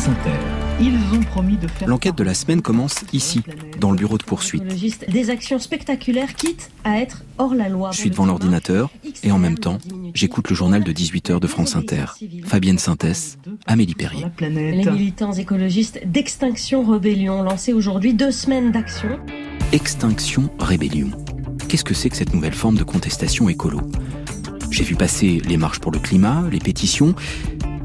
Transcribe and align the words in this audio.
France 0.00 0.16
Inter. 0.16 0.38
Ils 0.80 0.96
ont 1.14 1.20
promis 1.20 1.56
de 1.58 1.68
faire. 1.68 1.86
L'enquête 1.86 2.14
de 2.16 2.22
la 2.22 2.32
semaine 2.32 2.62
commence 2.62 3.04
ici, 3.12 3.42
dans 3.78 3.90
le 3.90 3.98
bureau 3.98 4.16
de 4.16 4.22
poursuite. 4.22 4.62
Des 5.10 5.28
actions 5.28 5.58
spectaculaires 5.58 6.34
quitte 6.34 6.70
à 6.84 7.00
être 7.00 7.22
hors 7.36 7.54
la 7.54 7.68
loi. 7.68 7.90
Je 7.92 7.98
suis 7.98 8.08
devant 8.08 8.24
l'ordinateur 8.24 8.88
et 9.22 9.30
en 9.30 9.38
même 9.38 9.58
temps, 9.58 9.78
j'écoute 10.14 10.48
le 10.48 10.56
journal 10.56 10.84
de 10.84 10.92
18h 10.92 11.38
de 11.38 11.46
France 11.46 11.76
Inter. 11.76 12.06
Fabienne 12.44 12.78
Synthès, 12.78 13.36
Amélie 13.66 13.94
Perrier. 13.94 14.24
Les 14.40 14.84
militants 14.90 15.34
écologistes 15.34 16.00
d'Extinction 16.06 16.82
Rébellion 16.90 17.42
lancé 17.42 17.74
aujourd'hui 17.74 18.14
deux 18.14 18.32
semaines 18.32 18.72
d'action. 18.72 19.18
Extinction 19.72 20.48
Rébellion. 20.58 21.10
Qu'est-ce 21.68 21.84
que 21.84 21.94
c'est 21.94 22.08
que 22.08 22.16
cette 22.16 22.32
nouvelle 22.32 22.54
forme 22.54 22.76
de 22.76 22.84
contestation 22.84 23.50
écolo? 23.50 23.82
J'ai 24.70 24.84
vu 24.84 24.94
passer 24.94 25.42
les 25.44 25.58
marches 25.58 25.80
pour 25.80 25.92
le 25.92 25.98
climat, 25.98 26.44
les 26.50 26.58
pétitions, 26.58 27.14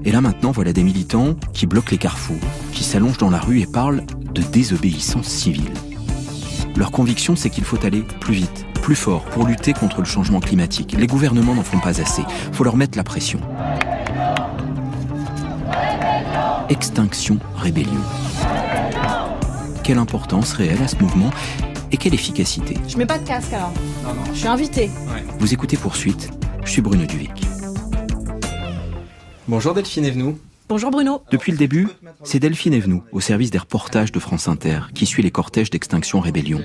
et 0.06 0.12
là 0.12 0.22
maintenant, 0.22 0.52
voilà 0.52 0.72
des 0.72 0.84
militants 0.84 1.36
qui 1.52 1.66
bloquent 1.66 1.92
les 1.92 1.98
carrefours, 1.98 2.38
qui 2.72 2.84
s'allongent 2.84 3.18
dans 3.18 3.32
la 3.32 3.40
rue 3.40 3.60
et 3.60 3.66
parlent 3.66 4.04
de 4.34 4.42
désobéissance 4.42 5.28
civile. 5.28 5.74
Leur 6.76 6.92
conviction, 6.92 7.36
c'est 7.36 7.50
qu'il 7.50 7.64
faut 7.64 7.84
aller 7.86 8.04
plus 8.20 8.36
vite, 8.36 8.66
plus 8.82 8.96
fort 8.96 9.24
pour 9.26 9.48
lutter 9.48 9.74
contre 9.74 10.02
le 10.02 10.06
changement 10.06 10.40
climatique. 10.40 10.96
Les 10.98 11.08
gouvernements 11.08 11.56
n'en 11.56 11.64
font 11.64 11.80
pas 11.80 12.02
assez. 12.02 12.22
Faut 12.52 12.64
leur 12.64 12.78
mettre 12.78 12.98
la 12.98 13.04
pression. 13.04 13.40
Extinction 16.70 17.40
Rébellion. 17.56 18.02
Quelle 19.84 19.98
importance 19.98 20.54
réelle 20.54 20.82
à 20.84 20.88
ce 20.88 20.98
mouvement 20.98 21.30
et 21.92 21.98
quelle 21.98 22.14
efficacité? 22.14 22.78
Je 22.88 22.98
mets 22.98 23.06
pas 23.06 23.18
de 23.18 23.28
casque 23.28 23.54
alors. 23.54 23.72
Non, 24.04 24.14
non. 24.14 24.34
Je 24.34 24.40
suis 24.40 24.48
invité. 24.48 24.92
Vous 25.40 25.54
écoutez 25.54 25.78
Poursuite, 25.78 26.30
je 26.64 26.72
suis 26.72 26.82
Bruno 26.82 27.06
Duvic. 27.06 27.55
Bonjour 29.48 29.76
Delphine 29.76 30.06
Evenou. 30.06 30.40
Bonjour 30.68 30.90
Bruno. 30.90 31.22
Depuis 31.30 31.52
le 31.52 31.58
début, 31.60 31.88
c'est 32.24 32.40
Delphine 32.40 32.74
Evenou, 32.74 33.04
au 33.12 33.20
service 33.20 33.52
des 33.52 33.60
reportages 33.60 34.12
de 34.12 34.20
France 34.20 34.48
Inter, 34.48 34.80
qui 34.96 35.06
suit 35.06 35.22
les 35.22 35.30
cortèges 35.30 35.70
d'Extinction 35.70 36.20
Rébellion. 36.20 36.64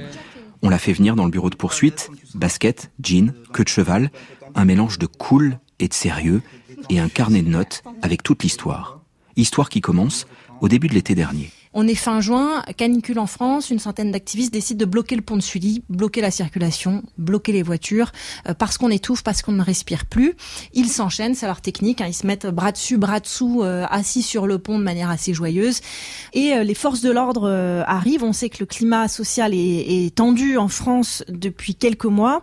On 0.62 0.70
l'a 0.70 0.78
fait 0.78 0.94
venir 0.94 1.14
dans 1.14 1.26
le 1.26 1.30
bureau 1.30 1.50
de 1.50 1.56
poursuite, 1.56 2.10
basket, 2.34 2.90
jean, 3.02 3.34
queue 3.52 3.64
de 3.64 3.68
cheval, 3.68 4.10
un 4.54 4.64
mélange 4.64 4.98
de 4.98 5.04
cool 5.04 5.58
et 5.78 5.88
de 5.88 5.94
sérieux, 5.94 6.40
et 6.88 6.98
un 7.00 7.10
carnet 7.10 7.42
de 7.42 7.50
notes 7.50 7.82
avec 8.00 8.22
toute 8.22 8.42
l'histoire. 8.42 9.00
Histoire 9.36 9.68
qui 9.68 9.82
commence 9.82 10.26
au 10.62 10.68
début 10.68 10.88
de 10.88 10.94
l'été 10.94 11.14
dernier. 11.14 11.50
On 11.72 11.86
est 11.86 11.94
fin 11.94 12.20
juin, 12.20 12.64
canicule 12.76 13.20
en 13.20 13.28
France, 13.28 13.70
une 13.70 13.78
centaine 13.78 14.10
d'activistes 14.10 14.52
décident 14.52 14.80
de 14.80 14.90
bloquer 14.90 15.14
le 15.14 15.22
pont 15.22 15.36
de 15.36 15.40
Sully, 15.40 15.84
bloquer 15.88 16.20
la 16.20 16.32
circulation, 16.32 17.04
bloquer 17.16 17.52
les 17.52 17.62
voitures, 17.62 18.10
euh, 18.48 18.54
parce 18.54 18.76
qu'on 18.76 18.90
étouffe, 18.90 19.22
parce 19.22 19.42
qu'on 19.42 19.52
ne 19.52 19.62
respire 19.62 20.06
plus. 20.06 20.34
Ils 20.74 20.88
s'enchaînent, 20.88 21.36
c'est 21.36 21.46
leur 21.46 21.60
technique, 21.60 22.00
hein. 22.00 22.06
ils 22.08 22.14
se 22.14 22.26
mettent 22.26 22.48
bras 22.48 22.72
dessus, 22.72 22.96
bras 22.98 23.20
dessous, 23.20 23.62
euh, 23.62 23.86
assis 23.88 24.22
sur 24.22 24.48
le 24.48 24.58
pont 24.58 24.80
de 24.80 24.84
manière 24.84 25.10
assez 25.10 25.32
joyeuse. 25.32 25.80
Et 26.32 26.54
euh, 26.54 26.64
les 26.64 26.74
forces 26.74 27.02
de 27.02 27.10
l'ordre 27.12 27.48
arrivent, 27.86 28.24
on 28.24 28.32
sait 28.32 28.48
que 28.48 28.58
le 28.58 28.66
climat 28.66 29.06
social 29.06 29.52
est, 29.54 30.14
tendu 30.16 30.56
en 30.56 30.66
France 30.66 31.22
depuis 31.28 31.76
quelques 31.76 32.04
mois. 32.04 32.42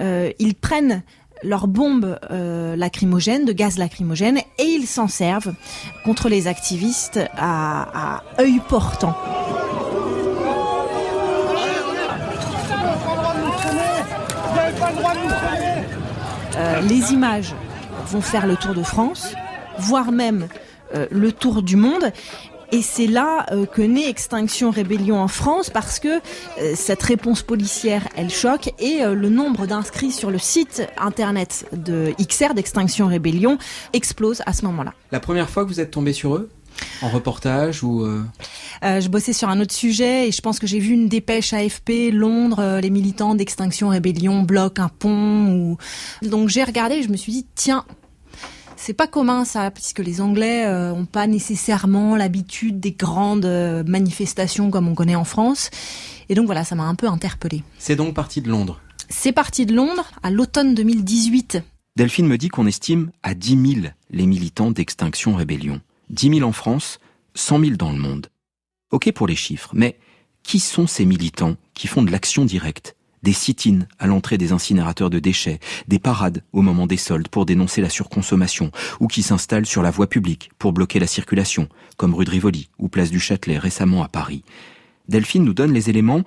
ils 0.00 0.54
prennent 0.60 1.04
leurs 1.44 1.68
bombes 1.68 2.18
euh, 2.30 2.74
lacrymogènes, 2.74 3.44
de 3.44 3.52
gaz 3.52 3.78
lacrymogène, 3.78 4.38
et 4.58 4.64
ils 4.64 4.86
s'en 4.86 5.08
servent 5.08 5.54
contre 6.04 6.28
les 6.28 6.46
activistes 6.46 7.20
à 7.36 8.23
œil 8.38 8.60
portant. 8.68 9.16
Euh, 16.56 16.80
les 16.82 17.12
images 17.12 17.54
vont 18.06 18.20
faire 18.20 18.46
le 18.46 18.56
tour 18.56 18.74
de 18.74 18.82
France, 18.82 19.34
voire 19.78 20.12
même 20.12 20.48
euh, 20.94 21.06
le 21.10 21.32
tour 21.32 21.62
du 21.62 21.76
monde. 21.76 22.12
Et 22.72 22.82
c'est 22.82 23.06
là 23.06 23.46
euh, 23.52 23.66
que 23.66 23.82
naît 23.82 24.08
Extinction 24.08 24.70
Rébellion 24.70 25.20
en 25.20 25.28
France 25.28 25.70
parce 25.70 26.00
que 26.00 26.20
cette 26.74 27.02
réponse 27.02 27.42
policière, 27.42 28.08
elle 28.16 28.30
choque 28.30 28.72
et 28.78 29.04
le 29.04 29.28
nombre 29.28 29.66
d'inscrits 29.66 30.12
sur 30.12 30.30
le 30.30 30.38
site 30.38 30.86
internet 30.96 31.66
de 31.72 32.12
XR 32.20 32.54
d'Extinction 32.54 33.06
Rébellion 33.06 33.58
explose 33.92 34.42
à 34.46 34.52
ce 34.52 34.64
moment-là. 34.64 34.92
La 35.12 35.20
première 35.20 35.48
fois 35.48 35.64
que 35.64 35.68
vous 35.68 35.80
êtes 35.80 35.90
tombé 35.90 36.12
sur 36.12 36.36
eux? 36.36 36.50
En 37.02 37.08
reportage 37.08 37.82
ou 37.82 38.02
euh... 38.02 38.22
je 38.82 39.08
bossais 39.08 39.32
sur 39.32 39.48
un 39.48 39.60
autre 39.60 39.74
sujet 39.74 40.28
et 40.28 40.32
je 40.32 40.40
pense 40.40 40.58
que 40.58 40.66
j'ai 40.66 40.78
vu 40.78 40.92
une 40.94 41.08
dépêche 41.08 41.52
AFP 41.52 42.10
Londres, 42.12 42.80
les 42.80 42.90
militants 42.90 43.34
d'Extinction 43.34 43.88
Rébellion 43.88 44.42
bloquent 44.42 44.82
un 44.82 44.88
pont 44.88 45.52
ou 45.52 45.78
donc 46.22 46.48
j'ai 46.48 46.64
regardé 46.64 46.96
et 46.96 47.02
je 47.02 47.08
me 47.08 47.16
suis 47.16 47.32
dit 47.32 47.46
tiens 47.54 47.84
c'est 48.84 48.92
pas 48.92 49.06
commun 49.06 49.46
ça, 49.46 49.70
puisque 49.70 50.00
les 50.00 50.20
Anglais 50.20 50.66
euh, 50.66 50.92
ont 50.92 51.06
pas 51.06 51.26
nécessairement 51.26 52.16
l'habitude 52.16 52.80
des 52.80 52.92
grandes 52.92 53.46
euh, 53.46 53.82
manifestations 53.84 54.70
comme 54.70 54.88
on 54.88 54.94
connaît 54.94 55.14
en 55.14 55.24
France. 55.24 55.70
Et 56.28 56.34
donc 56.34 56.44
voilà, 56.44 56.64
ça 56.64 56.74
m'a 56.74 56.84
un 56.84 56.94
peu 56.94 57.08
interpellé. 57.08 57.62
C'est 57.78 57.96
donc 57.96 58.12
parti 58.12 58.42
de 58.42 58.50
Londres. 58.50 58.82
C'est 59.08 59.32
parti 59.32 59.64
de 59.64 59.74
Londres 59.74 60.10
à 60.22 60.30
l'automne 60.30 60.74
2018. 60.74 61.62
Delphine 61.96 62.26
me 62.26 62.36
dit 62.36 62.48
qu'on 62.48 62.66
estime 62.66 63.10
à 63.22 63.32
10 63.32 63.74
000 63.80 63.86
les 64.10 64.26
militants 64.26 64.70
d'Extinction 64.70 65.34
Rébellion. 65.34 65.80
10 66.10 66.38
000 66.38 66.48
en 66.48 66.52
France, 66.52 66.98
100 67.34 67.60
000 67.60 67.76
dans 67.76 67.92
le 67.92 67.98
monde. 67.98 68.28
Ok 68.90 69.10
pour 69.12 69.26
les 69.26 69.36
chiffres, 69.36 69.70
mais 69.72 69.98
qui 70.42 70.60
sont 70.60 70.86
ces 70.86 71.04
militants 71.04 71.56
qui 71.72 71.86
font 71.86 72.02
de 72.02 72.10
l'action 72.10 72.44
directe 72.44 72.96
des 73.24 73.32
sit-ins 73.32 73.86
à 73.98 74.06
l'entrée 74.06 74.38
des 74.38 74.52
incinérateurs 74.52 75.10
de 75.10 75.18
déchets, 75.18 75.58
des 75.88 75.98
parades 75.98 76.44
au 76.52 76.62
moment 76.62 76.86
des 76.86 76.98
soldes 76.98 77.28
pour 77.28 77.46
dénoncer 77.46 77.80
la 77.80 77.88
surconsommation, 77.88 78.70
ou 79.00 79.08
qui 79.08 79.22
s'installent 79.22 79.66
sur 79.66 79.82
la 79.82 79.90
voie 79.90 80.06
publique 80.06 80.50
pour 80.58 80.72
bloquer 80.72 81.00
la 81.00 81.06
circulation, 81.06 81.68
comme 81.96 82.14
rue 82.14 82.26
de 82.26 82.30
Rivoli 82.30 82.68
ou 82.78 82.88
place 82.88 83.10
du 83.10 83.18
Châtelet 83.18 83.58
récemment 83.58 84.04
à 84.04 84.08
Paris? 84.08 84.44
Delphine 85.08 85.44
nous 85.44 85.54
donne 85.54 85.72
les 85.72 85.90
éléments, 85.90 86.22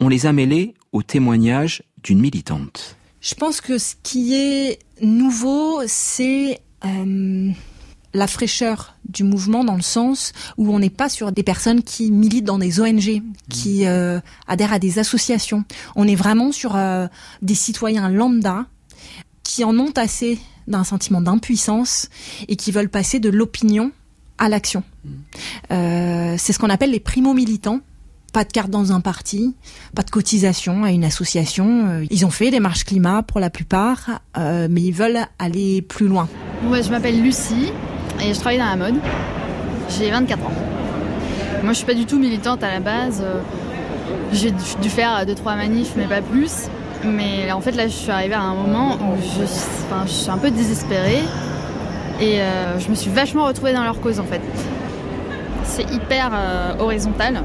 on 0.00 0.08
les 0.08 0.26
a 0.26 0.32
mêlés 0.32 0.74
au 0.92 1.02
témoignage 1.02 1.82
d'une 2.02 2.20
militante. 2.20 2.96
Je 3.20 3.34
pense 3.34 3.62
que 3.62 3.78
ce 3.78 3.94
qui 4.02 4.34
est 4.34 4.78
nouveau, 5.00 5.80
c'est 5.86 6.60
euh, 6.84 7.50
la 8.14 8.28
fraîcheur 8.28 8.94
du 9.08 9.24
mouvement 9.24 9.64
dans 9.64 9.74
le 9.74 9.82
sens 9.82 10.32
où 10.56 10.72
on 10.72 10.78
n'est 10.78 10.88
pas 10.88 11.08
sur 11.08 11.32
des 11.32 11.42
personnes 11.42 11.82
qui 11.82 12.10
militent 12.10 12.44
dans 12.44 12.58
des 12.58 12.80
ONG, 12.80 13.22
qui 13.50 13.82
mmh. 13.82 13.88
euh, 13.88 14.20
adhèrent 14.46 14.72
à 14.72 14.78
des 14.78 14.98
associations. 14.98 15.64
On 15.96 16.06
est 16.06 16.14
vraiment 16.14 16.52
sur 16.52 16.76
euh, 16.76 17.08
des 17.42 17.56
citoyens 17.56 18.08
lambda 18.08 18.66
qui 19.42 19.64
en 19.64 19.78
ont 19.78 19.92
assez 19.96 20.38
d'un 20.66 20.84
sentiment 20.84 21.20
d'impuissance 21.20 22.08
et 22.48 22.56
qui 22.56 22.72
veulent 22.72 22.88
passer 22.88 23.18
de 23.18 23.28
l'opinion 23.28 23.92
à 24.38 24.48
l'action. 24.48 24.82
Mmh. 25.04 25.10
Euh, 25.72 26.34
c'est 26.38 26.52
ce 26.52 26.58
qu'on 26.58 26.70
appelle 26.70 26.92
les 26.92 27.00
primo-militants. 27.00 27.80
Pas 28.32 28.42
de 28.42 28.50
carte 28.50 28.70
dans 28.70 28.90
un 28.90 29.00
parti, 29.00 29.54
pas 29.94 30.02
de 30.02 30.10
cotisation 30.10 30.82
à 30.82 30.90
une 30.90 31.04
association. 31.04 32.04
Ils 32.10 32.26
ont 32.26 32.30
fait 32.30 32.50
des 32.50 32.58
marches 32.58 32.82
climat 32.82 33.22
pour 33.22 33.38
la 33.38 33.48
plupart, 33.48 34.22
euh, 34.36 34.66
mais 34.68 34.82
ils 34.82 34.92
veulent 34.92 35.20
aller 35.38 35.82
plus 35.82 36.08
loin. 36.08 36.28
Ouais, 36.64 36.82
je 36.82 36.90
m'appelle 36.90 37.22
Lucie, 37.22 37.72
et 38.22 38.32
je 38.32 38.40
travaille 38.40 38.58
dans 38.58 38.66
la 38.66 38.76
mode. 38.76 38.96
J'ai 39.90 40.10
24 40.10 40.42
ans. 40.42 40.52
Moi, 41.62 41.72
je 41.72 41.78
suis 41.78 41.86
pas 41.86 41.94
du 41.94 42.06
tout 42.06 42.18
militante 42.18 42.62
à 42.62 42.70
la 42.70 42.80
base. 42.80 43.22
Euh, 43.24 43.40
j'ai 44.32 44.50
dû 44.50 44.88
faire 44.88 45.24
2-3 45.24 45.56
manifs, 45.56 45.92
mais 45.96 46.04
pas 46.04 46.20
plus. 46.20 46.68
Mais 47.04 47.50
en 47.52 47.60
fait, 47.60 47.72
là, 47.72 47.86
je 47.86 47.92
suis 47.92 48.10
arrivée 48.10 48.34
à 48.34 48.42
un 48.42 48.54
moment 48.54 48.96
où 48.96 49.16
je, 49.20 49.44
suis 50.06 50.30
un 50.30 50.38
peu 50.38 50.50
désespérée. 50.50 51.22
Et 52.20 52.40
euh, 52.40 52.78
je 52.78 52.88
me 52.88 52.94
suis 52.94 53.10
vachement 53.10 53.46
retrouvée 53.46 53.72
dans 53.72 53.84
leur 53.84 54.00
cause, 54.00 54.20
en 54.20 54.24
fait. 54.24 54.40
C'est 55.64 55.90
hyper 55.92 56.30
euh, 56.32 56.74
horizontal. 56.78 57.42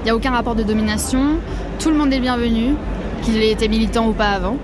Il 0.00 0.04
n'y 0.04 0.10
a 0.10 0.16
aucun 0.16 0.30
rapport 0.30 0.54
de 0.54 0.62
domination. 0.62 1.36
Tout 1.78 1.90
le 1.90 1.96
monde 1.96 2.12
est 2.12 2.20
bienvenu, 2.20 2.74
qu'il 3.22 3.36
ait 3.36 3.50
été 3.50 3.68
militant 3.68 4.08
ou 4.08 4.12
pas 4.12 4.30
avant 4.30 4.56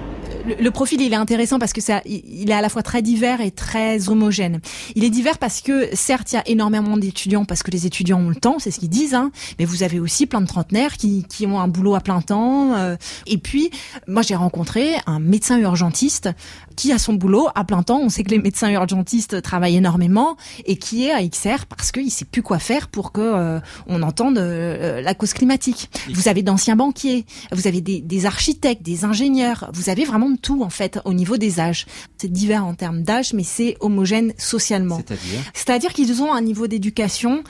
le, 0.59 0.71
profil, 0.71 1.01
il 1.01 1.13
est 1.13 1.17
intéressant 1.17 1.59
parce 1.59 1.73
que 1.73 1.81
ça, 1.81 2.01
il 2.05 2.51
est 2.51 2.55
à 2.55 2.61
la 2.61 2.69
fois 2.69 2.83
très 2.83 3.03
divers 3.03 3.41
et 3.41 3.51
très 3.51 4.09
homogène. 4.09 4.61
Il 4.95 5.05
est 5.05 5.11
divers 5.11 5.39
parce 5.39 5.61
que, 5.61 5.95
certes, 5.95 6.33
il 6.33 6.37
y 6.37 6.39
a 6.39 6.49
énormément 6.49 6.97
d'étudiants 6.97 7.45
parce 7.45 7.63
que 7.63 7.71
les 7.71 7.87
étudiants 7.87 8.21
ont 8.21 8.29
le 8.29 8.37
temps, 8.37 8.59
c'est 8.59 8.71
ce 8.71 8.79
qu'ils 8.79 8.89
disent, 8.89 9.15
hein, 9.15 9.31
mais 9.59 9.65
vous 9.65 9.83
avez 9.83 10.01
aussi 10.01 10.27
plein 10.27 10.41
de 10.41 10.47
trentenaires 10.47 10.97
qui, 10.97 11.25
qui 11.29 11.47
ont 11.47 11.61
un 11.61 11.69
boulot 11.69 11.95
à 11.95 12.01
plein 12.01 12.21
temps. 12.21 12.75
Euh, 12.75 12.97
et 13.27 13.39
puis, 13.39 13.71
moi, 14.07 14.23
j'ai 14.23 14.35
rencontré 14.35 14.95
un 15.07 15.21
médecin 15.21 15.59
urgentiste 15.59 16.31
qui 16.77 16.93
a 16.93 16.99
son 16.99 17.15
boulot 17.15 17.49
à 17.55 17.65
plein 17.65 17.83
temps. 17.83 18.01
On 18.01 18.09
sait 18.09 18.23
que 18.23 18.31
les 18.31 18.39
médecins 18.39 18.71
urgentistes 18.71 19.43
travaillent 19.43 19.77
énormément 19.77 20.37
et 20.65 20.77
qui 20.77 21.07
est 21.07 21.11
à 21.11 21.27
XR 21.27 21.67
parce 21.69 21.91
qu'il 21.91 22.11
sait 22.11 22.25
plus 22.25 22.43
quoi 22.43 22.61
faire 22.61 22.87
pour 22.87 23.11
que 23.11 23.21
euh, 23.21 23.61
on 23.89 24.03
entende 24.03 24.39
euh, 24.39 25.01
la 25.01 25.15
cause 25.15 25.33
climatique. 25.33 25.91
Vous 26.13 26.29
avez 26.29 26.43
d'anciens 26.43 26.77
banquiers, 26.77 27.27
vous 27.51 27.67
avez 27.67 27.81
des, 27.81 28.01
des 28.01 28.27
architectes, 28.27 28.83
des 28.83 29.05
ingénieurs, 29.05 29.71
vous 29.75 29.91
avez 29.91 30.05
vraiment 30.05 30.31
tout 30.41 30.63
en 30.63 30.71
fait 30.71 31.01
au 31.05 31.15
niveau 31.15 31.37
des 31.37 31.61
âges. 31.61 31.87
C'est 32.17 32.31
divers 32.31 32.65
en 32.65 32.75
termes 32.75 33.03
d'âge, 33.03 33.33
mais 33.33 33.45
c'est 33.45 33.77
homogène 33.81 34.33
socialement. 34.39 34.97
C'est-à-dire 35.07 35.41
C'est-à-dire 35.55 35.93
qu'ils 35.93 36.23
ont 36.23 36.33
un 36.33 36.41
niveau 36.41 36.67
d'éducation, 36.67 37.43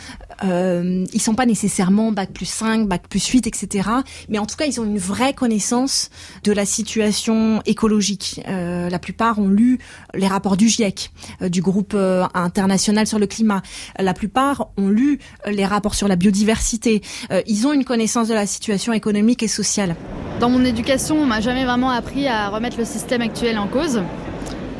euh, 0.44 1.04
ils 1.12 1.20
sont 1.20 1.34
pas 1.34 1.46
nécessairement 1.46 2.12
bac 2.12 2.32
plus 2.32 2.46
5, 2.46 2.86
bac 2.88 3.02
plus 3.08 3.26
8, 3.26 3.46
etc. 3.46 3.88
Mais 4.28 4.38
en 4.38 4.46
tout 4.46 4.56
cas, 4.56 4.66
ils 4.66 4.80
ont 4.80 4.84
une 4.84 4.98
vraie 4.98 5.34
connaissance 5.34 6.10
de 6.44 6.52
la 6.52 6.64
situation 6.64 7.62
écologique. 7.66 8.40
Euh, 8.48 8.88
la 8.88 8.98
plupart 8.98 9.38
ont 9.38 9.48
lu 9.48 9.78
les 10.14 10.26
rapports 10.26 10.56
du 10.56 10.68
GIEC, 10.68 11.10
euh, 11.42 11.48
du 11.48 11.62
groupe 11.62 11.92
euh, 11.94 12.24
international 12.34 13.06
sur 13.06 13.18
le 13.18 13.26
climat. 13.26 13.62
La 13.98 14.14
plupart 14.14 14.68
ont 14.76 14.88
lu 14.88 15.18
les 15.46 15.64
rapports 15.64 15.94
sur 15.94 16.08
la 16.08 16.16
biodiversité. 16.16 17.02
Euh, 17.30 17.42
ils 17.46 17.66
ont 17.66 17.72
une 17.72 17.84
connaissance 17.84 18.28
de 18.28 18.34
la 18.34 18.46
situation 18.46 18.92
économique 18.92 19.42
et 19.42 19.48
sociale. 19.48 19.96
Dans 20.40 20.50
mon 20.50 20.64
éducation, 20.64 21.20
on 21.20 21.26
m'a 21.26 21.40
jamais 21.40 21.64
vraiment 21.64 21.90
appris 21.90 22.28
à 22.28 22.48
remettre 22.48 22.77
le 22.78 22.84
système 22.84 23.20
actuel 23.20 23.58
en 23.58 23.66
cause. 23.66 24.00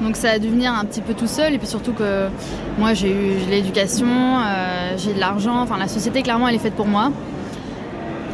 Donc 0.01 0.15
ça 0.15 0.31
a 0.31 0.39
dû 0.39 0.49
venir 0.49 0.73
un 0.73 0.85
petit 0.85 1.01
peu 1.01 1.13
tout 1.13 1.27
seul 1.27 1.55
et 1.55 1.59
puis 1.59 1.67
surtout 1.67 1.93
que 1.93 2.29
moi 2.79 2.95
j'ai 2.95 3.11
eu 3.11 3.51
l'éducation, 3.51 4.07
euh, 4.07 4.95
j'ai 4.97 5.13
de 5.13 5.19
l'argent, 5.19 5.61
enfin 5.61 5.77
la 5.77 5.89
société 5.89 6.23
clairement 6.23 6.47
elle 6.49 6.55
est 6.55 6.61
faite 6.61 6.75
pour 6.75 6.87
moi. 6.87 7.11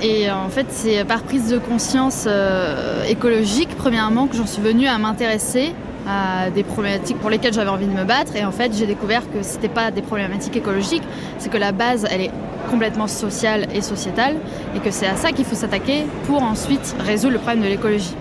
Et 0.02 0.30
en 0.30 0.50
fait 0.50 0.66
c'est 0.68 1.04
par 1.04 1.22
prise 1.22 1.48
de 1.48 1.56
conscience 1.56 2.26
euh, 2.26 3.04
écologique 3.04 3.70
premièrement 3.78 4.26
que 4.26 4.36
j'en 4.36 4.46
suis 4.46 4.60
venue 4.60 4.86
à 4.86 4.98
m'intéresser 4.98 5.72
à 6.06 6.50
des 6.50 6.64
problématiques 6.64 7.18
pour 7.18 7.30
lesquelles 7.30 7.54
j'avais 7.54 7.70
envie 7.70 7.86
de 7.86 7.92
me 7.92 8.04
battre 8.04 8.36
et 8.36 8.44
en 8.44 8.52
fait 8.52 8.76
j'ai 8.76 8.84
découvert 8.84 9.22
que 9.32 9.42
c'était 9.42 9.70
pas 9.70 9.90
des 9.90 10.02
problématiques 10.02 10.54
écologiques, 10.54 11.04
c'est 11.38 11.50
que 11.50 11.56
la 11.56 11.72
base 11.72 12.06
elle 12.10 12.20
est 12.20 12.30
complètement 12.70 13.06
sociale 13.06 13.68
et 13.74 13.80
sociétale 13.80 14.36
et 14.76 14.80
que 14.80 14.90
c'est 14.90 15.06
à 15.06 15.16
ça 15.16 15.32
qu'il 15.32 15.46
faut 15.46 15.54
s'attaquer 15.54 16.04
pour 16.26 16.42
ensuite 16.42 16.94
résoudre 17.00 17.32
le 17.32 17.38
problème 17.38 17.62
de 17.62 17.68
l'écologie. 17.68 18.14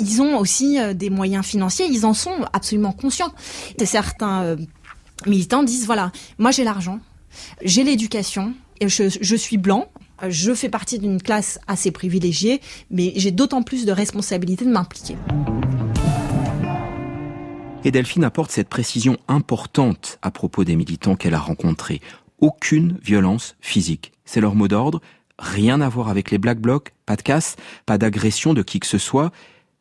Ils 0.00 0.22
ont 0.22 0.38
aussi 0.38 0.80
euh, 0.80 0.94
des 0.94 1.10
moyens 1.10 1.44
financiers, 1.44 1.86
ils 1.90 2.06
en 2.06 2.14
sont 2.14 2.44
absolument 2.52 2.92
conscients. 2.92 3.32
Certains 3.84 4.42
euh, 4.42 4.56
militants 5.26 5.62
disent 5.62 5.86
voilà, 5.86 6.12
moi 6.38 6.50
j'ai 6.50 6.64
l'argent, 6.64 7.00
j'ai 7.62 7.84
l'éducation, 7.84 8.54
je, 8.84 9.08
je 9.20 9.36
suis 9.36 9.56
blanc, 9.56 9.88
je 10.28 10.52
fais 10.54 10.68
partie 10.68 10.98
d'une 10.98 11.22
classe 11.22 11.58
assez 11.66 11.90
privilégiée, 11.90 12.60
mais 12.90 13.12
j'ai 13.16 13.30
d'autant 13.30 13.62
plus 13.62 13.84
de 13.84 13.92
responsabilité 13.92 14.64
de 14.64 14.70
m'impliquer. 14.70 15.16
Et 17.84 17.90
Delphine 17.90 18.24
apporte 18.24 18.50
cette 18.50 18.68
précision 18.68 19.16
importante 19.28 20.18
à 20.20 20.30
propos 20.30 20.64
des 20.64 20.76
militants 20.76 21.14
qu'elle 21.14 21.34
a 21.34 21.38
rencontrés. 21.38 22.00
Aucune 22.40 22.98
violence 23.02 23.56
physique. 23.60 24.12
C'est 24.24 24.40
leur 24.40 24.54
mot 24.54 24.68
d'ordre. 24.68 25.00
Rien 25.38 25.80
à 25.80 25.88
voir 25.88 26.08
avec 26.08 26.32
les 26.32 26.38
Black 26.38 26.58
Blocs, 26.58 26.92
pas 27.06 27.14
de 27.14 27.22
casse, 27.22 27.54
pas 27.86 27.96
d'agression 27.96 28.52
de 28.52 28.62
qui 28.62 28.80
que 28.80 28.86
ce 28.86 28.98
soit. 28.98 29.30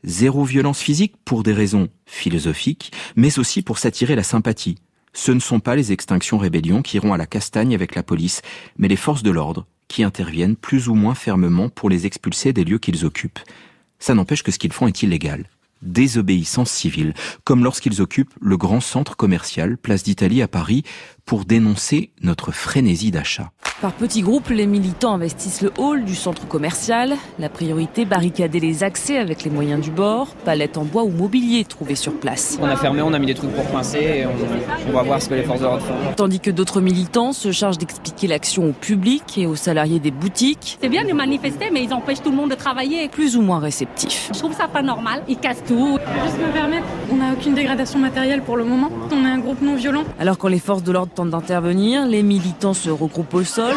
Zéro 0.07 0.45
violence 0.45 0.79
physique 0.79 1.15
pour 1.25 1.43
des 1.43 1.51
raisons 1.51 1.89
philosophiques, 2.05 2.93
mais 3.17 3.39
aussi 3.39 3.61
pour 3.61 3.77
s'attirer 3.77 4.15
la 4.15 4.23
sympathie. 4.23 4.77
Ce 5.11 5.33
ne 5.33 5.41
sont 5.41 5.59
pas 5.59 5.75
les 5.75 5.91
extinctions 5.91 6.37
rébellions 6.37 6.81
qui 6.81 6.95
iront 6.95 7.11
à 7.11 7.17
la 7.17 7.25
castagne 7.25 7.75
avec 7.75 7.93
la 7.93 8.03
police, 8.03 8.41
mais 8.77 8.87
les 8.87 8.95
forces 8.95 9.21
de 9.21 9.31
l'ordre 9.31 9.67
qui 9.89 10.05
interviennent 10.05 10.55
plus 10.55 10.87
ou 10.87 10.95
moins 10.95 11.13
fermement 11.13 11.67
pour 11.67 11.89
les 11.89 12.05
expulser 12.05 12.53
des 12.53 12.63
lieux 12.63 12.77
qu'ils 12.77 13.03
occupent. 13.03 13.39
Ça 13.99 14.13
n'empêche 14.13 14.43
que 14.43 14.51
ce 14.51 14.59
qu'ils 14.59 14.71
font 14.71 14.87
est 14.87 15.03
illégal 15.03 15.49
désobéissance 15.81 16.71
civile, 16.71 17.13
comme 17.43 17.63
lorsqu'ils 17.63 18.01
occupent 18.01 18.33
le 18.41 18.57
grand 18.57 18.81
centre 18.81 19.15
commercial 19.15 19.77
Place 19.77 20.03
d'Italie 20.03 20.41
à 20.41 20.47
Paris 20.47 20.83
pour 21.27 21.43
dénoncer 21.45 22.09
notre 22.23 22.51
frénésie 22.51 23.11
d'achat. 23.11 23.51
Par 23.81 23.91
petits 23.91 24.21
groupes, 24.21 24.49
les 24.49 24.65
militants 24.65 25.13
investissent 25.13 25.61
le 25.61 25.71
hall 25.77 26.03
du 26.03 26.15
centre 26.15 26.47
commercial. 26.47 27.13
La 27.37 27.47
priorité, 27.47 28.05
barricader 28.05 28.59
les 28.59 28.83
accès 28.83 29.19
avec 29.19 29.43
les 29.43 29.51
moyens 29.51 29.81
du 29.81 29.91
bord, 29.91 30.29
palettes 30.45 30.79
en 30.79 30.83
bois 30.83 31.03
ou 31.03 31.11
mobilier 31.11 31.63
trouvés 31.63 31.93
sur 31.93 32.13
place. 32.13 32.57
On 32.59 32.65
a 32.65 32.75
fermé, 32.75 33.03
on 33.03 33.13
a 33.13 33.19
mis 33.19 33.27
des 33.27 33.35
trucs 33.35 33.51
pour 33.51 33.69
coincer 33.69 33.99
et 33.99 34.25
on, 34.25 34.31
on 34.89 34.93
va 34.93 35.03
voir 35.03 35.21
ce 35.21 35.29
que 35.29 35.35
les 35.35 35.43
forces 35.43 35.59
de 35.59 35.65
l'ordre 35.65 35.83
font. 35.83 35.93
Tandis 36.15 36.39
que 36.39 36.49
d'autres 36.49 36.81
militants 36.81 37.33
se 37.33 37.51
chargent 37.51 37.77
d'expliquer 37.77 38.25
l'action 38.25 38.69
au 38.69 38.71
public 38.71 39.37
et 39.37 39.45
aux 39.45 39.55
salariés 39.55 39.99
des 39.99 40.09
boutiques. 40.09 40.79
C'est 40.81 40.89
bien 40.89 41.05
de 41.05 41.13
manifester, 41.13 41.69
mais 41.71 41.83
ils 41.83 41.93
empêchent 41.93 42.23
tout 42.23 42.31
le 42.31 42.37
monde 42.37 42.49
de 42.49 42.55
travailler. 42.55 43.09
Plus 43.09 43.37
ou 43.37 43.43
moins 43.43 43.59
réceptifs. 43.59 44.31
Je 44.33 44.39
trouve 44.39 44.55
ça 44.55 44.67
pas 44.67 44.81
normal. 44.81 45.23
Ils 45.27 45.37
cassent 45.37 45.63
tout. 45.67 45.99
Juste 46.23 46.39
me 46.39 46.51
permettre, 46.51 46.87
on 47.11 47.17
n'a 47.17 47.33
aucune 47.33 47.53
dégradation 47.53 47.99
matérielle 47.99 48.41
pour 48.41 48.57
le 48.57 48.63
moment. 48.63 48.89
On 49.11 49.23
est 49.23 49.29
un 49.29 49.39
groupe 49.39 49.61
non 49.61 49.75
violent. 49.75 50.03
Alors 50.19 50.39
quand 50.39 50.47
les 50.47 50.57
forces 50.57 50.81
de 50.81 50.91
l'ordre 50.91 51.11
tentent 51.17 51.31
d'intervenir, 51.31 52.05
les 52.05 52.21
militants 52.21 52.75
se 52.75 52.91
regroupent 52.91 53.33
au 53.33 53.43
sol, 53.43 53.73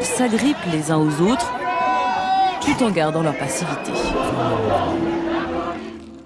s'agrippent 0.00 0.56
les 0.72 0.90
uns 0.90 0.96
aux 0.96 1.20
autres, 1.20 1.52
tout 2.62 2.82
en 2.82 2.90
gardant 2.90 3.22
leur 3.22 3.36
passivité. 3.36 3.92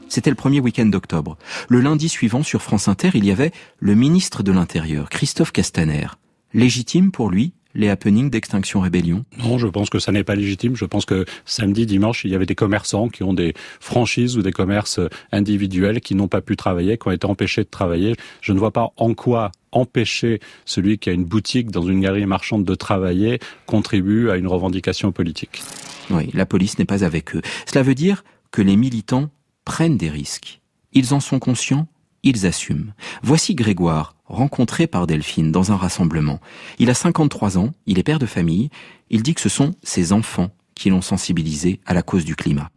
C'était 0.09 0.31
le 0.31 0.37
premier 0.37 0.61
week-end 0.61 0.87
d'octobre. 0.87 1.39
Le 1.69 1.81
lundi 1.81 2.09
suivant, 2.09 2.45
sur 2.45 2.63
France 2.63 2.87
Inter, 2.87 3.11
il 3.15 3.25
y 3.25 3.33
avait 3.33 3.51
le 3.81 3.97
ministre 3.97 4.45
de 4.45 4.53
l'Intérieur, 4.53 5.09
Christophe 5.09 5.51
Castaner. 5.51 6.07
Légitime 6.55 7.11
pour 7.11 7.31
lui 7.31 7.53
les 7.75 7.89
happenings 7.89 8.31
d'Extinction 8.31 8.81
Rébellion? 8.81 9.25
Non, 9.39 9.59
je 9.59 9.67
pense 9.67 9.91
que 9.91 9.99
ça 9.99 10.13
n'est 10.13 10.25
pas 10.25 10.35
légitime. 10.37 10.77
Je 10.77 10.85
pense 10.85 11.05
que 11.05 11.25
samedi, 11.47 11.85
dimanche, 11.85 12.25
il 12.25 12.31
y 12.31 12.35
avait 12.35 12.47
des 12.47 12.55
commerçants 12.55 13.09
qui 13.09 13.23
ont 13.25 13.35
des 13.35 13.55
franchises 13.81 14.37
ou 14.37 14.43
des 14.43 14.53
commerces 14.53 15.01
individuels 15.33 16.01
qui 16.01 16.15
n'ont 16.15 16.29
pas 16.29 16.41
pu 16.41 16.57
travailler, 16.57 16.97
qui 16.97 17.09
ont 17.09 17.13
été 17.13 17.27
empêchés 17.27 17.65
de 17.65 17.69
travailler. 17.69 18.15
Je 18.41 18.53
ne 18.53 18.59
vois 18.59 18.73
pas 18.73 18.93
en 18.97 19.15
quoi 19.15 19.53
empêcher 19.73 20.41
celui 20.65 20.99
qui 20.99 21.11
a 21.11 21.13
une 21.13 21.25
boutique 21.25 21.71
dans 21.71 21.83
une 21.83 22.01
galerie 22.01 22.27
marchande 22.27 22.65
de 22.65 22.75
travailler 22.75 23.39
contribue 23.67 24.31
à 24.31 24.37
une 24.37 24.47
revendication 24.47 25.13
politique. 25.13 25.63
Oui, 26.11 26.31
la 26.33 26.47
police 26.47 26.79
n'est 26.79 26.85
pas 26.85 27.05
avec 27.05 27.35
eux. 27.37 27.43
Cela 27.67 27.83
veut 27.83 27.95
dire 27.95 28.25
que 28.51 28.63
les 28.63 28.77
militants 28.77 29.31
prennent 29.65 29.99
des 29.99 30.09
risques. 30.09 30.61
Ils 30.93 31.13
en 31.13 31.21
sont 31.21 31.39
conscients, 31.39 31.87
ils 32.23 32.47
assument. 32.47 32.95
Voici 33.23 33.55
Grégoire, 33.55 34.15
rencontré 34.27 34.87
par 34.87 35.07
Delphine 35.07 35.53
dans 35.53 35.73
un 35.73 35.77
rassemblement. 35.77 36.41
Il 36.79 36.91
a 36.91 36.95
53 36.95 37.59
ans, 37.59 37.73
il 37.87 37.99
est 37.99 38.03
père 38.03 38.19
de 38.19 38.27
famille, 38.27 38.71
il 39.11 39.23
dit 39.23 39.35
que 39.35 39.41
ce 39.41 39.49
sont 39.49 39.75
ses 39.83 40.13
enfants 40.13 40.51
qui 40.75 40.91
l'ont 40.91 41.03
sensibilisé 41.03 41.81
à 41.87 41.95
la 41.95 42.03
cause 42.03 42.25
du 42.25 42.37
climat. 42.37 42.71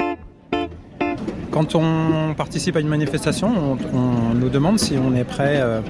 Quand 1.51 1.75
on 1.75 2.33
participe 2.35 2.77
à 2.77 2.79
une 2.79 2.87
manifestation, 2.87 3.77
on, 3.93 3.97
on 3.97 4.33
nous 4.33 4.49
demande 4.49 4.79
si 4.79 4.93
on 4.97 5.13
est 5.13 5.25
prêt 5.25 5.59
euh, 5.61 5.81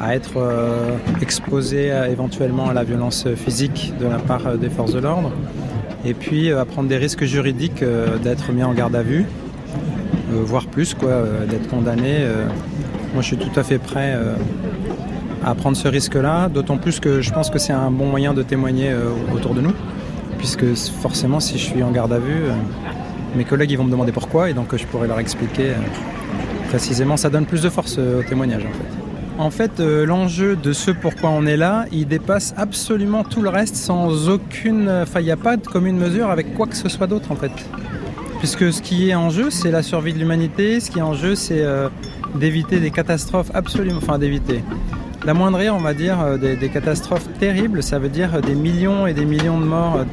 à 0.00 0.14
être 0.14 0.36
euh, 0.36 0.96
exposé 1.20 1.90
à, 1.90 2.08
éventuellement 2.08 2.68
à 2.68 2.74
la 2.74 2.84
violence 2.84 3.26
physique 3.36 3.92
de 4.00 4.06
la 4.06 4.18
part 4.18 4.46
euh, 4.46 4.56
des 4.56 4.70
forces 4.70 4.92
de 4.92 5.00
l'ordre, 5.00 5.32
et 6.04 6.14
puis 6.14 6.50
euh, 6.50 6.60
à 6.60 6.64
prendre 6.64 6.88
des 6.88 6.96
risques 6.96 7.24
juridiques 7.24 7.84
d'être 8.22 8.52
mis 8.52 8.62
en 8.62 8.74
garde 8.74 8.96
à 8.96 9.02
vue, 9.02 9.24
voire 10.30 10.66
plus, 10.66 10.94
quoi, 10.94 11.22
d'être 11.48 11.68
condamné. 11.68 12.24
moi, 13.12 13.22
je 13.22 13.26
suis 13.26 13.36
tout 13.36 13.58
à 13.58 13.62
fait 13.62 13.78
prêt 13.78 14.18
à 15.44 15.54
prendre 15.54 15.76
ce 15.76 15.86
risque-là, 15.86 16.48
d'autant 16.48 16.76
plus 16.76 16.98
que 16.98 17.20
je 17.20 17.32
pense 17.32 17.50
que 17.50 17.58
c'est 17.58 17.72
un 17.72 17.90
bon 17.90 18.06
moyen 18.06 18.34
de 18.34 18.42
témoigner 18.42 18.92
autour 19.32 19.54
de 19.54 19.60
nous, 19.60 19.74
puisque 20.38 20.74
forcément, 20.74 21.38
si 21.38 21.56
je 21.56 21.64
suis 21.64 21.82
en 21.84 21.92
garde 21.92 22.12
à 22.12 22.18
vue, 22.18 22.46
mes 23.36 23.44
collègues 23.44 23.76
vont 23.76 23.84
me 23.84 23.90
demander 23.90 24.12
pourquoi, 24.12 24.50
et 24.50 24.54
donc 24.54 24.74
je 24.76 24.84
pourrais 24.86 25.06
leur 25.06 25.20
expliquer 25.20 25.72
précisément. 26.68 27.16
Ça 27.16 27.30
donne 27.30 27.46
plus 27.46 27.62
de 27.62 27.68
force 27.68 27.98
au 27.98 28.22
témoignage, 28.24 28.64
en 28.64 28.72
fait. 28.72 29.13
En 29.36 29.50
fait, 29.50 29.80
euh, 29.80 30.06
l'enjeu 30.06 30.54
de 30.54 30.72
ce 30.72 30.92
pourquoi 30.92 31.30
on 31.30 31.44
est 31.44 31.56
là, 31.56 31.86
il 31.90 32.06
dépasse 32.06 32.54
absolument 32.56 33.24
tout 33.24 33.42
le 33.42 33.48
reste 33.48 33.74
sans 33.74 34.28
aucune. 34.28 34.88
Enfin, 34.88 35.20
il 35.20 35.24
n'y 35.24 35.32
a 35.32 35.36
pas 35.36 35.56
de 35.56 35.66
commune 35.66 35.96
mesure 35.96 36.30
avec 36.30 36.54
quoi 36.54 36.66
que 36.66 36.76
ce 36.76 36.88
soit 36.88 37.08
d'autre, 37.08 37.32
en 37.32 37.36
fait. 37.36 37.50
Puisque 38.38 38.72
ce 38.72 38.80
qui 38.80 39.10
est 39.10 39.14
en 39.14 39.30
jeu, 39.30 39.50
c'est 39.50 39.72
la 39.72 39.82
survie 39.82 40.12
de 40.12 40.20
l'humanité. 40.20 40.78
Ce 40.78 40.88
qui 40.90 41.00
est 41.00 41.02
en 41.02 41.14
jeu, 41.14 41.34
c'est 41.34 41.62
euh, 41.62 41.88
d'éviter 42.36 42.78
des 42.78 42.92
catastrophes 42.92 43.50
absolument. 43.54 43.98
Enfin, 43.98 44.18
d'éviter. 44.20 44.62
D'amoindrir, 45.26 45.74
on 45.74 45.80
va 45.80 45.94
dire, 45.94 46.20
euh, 46.20 46.36
des, 46.36 46.68
catastrophes 46.68 47.26
terribles. 47.40 47.82
Ça 47.82 47.98
veut 47.98 48.10
dire 48.10 48.40
des 48.40 48.54
millions 48.54 49.08
et 49.08 49.14
des 49.14 49.24
millions 49.24 49.58
de 49.58 49.64
morts 49.64 50.04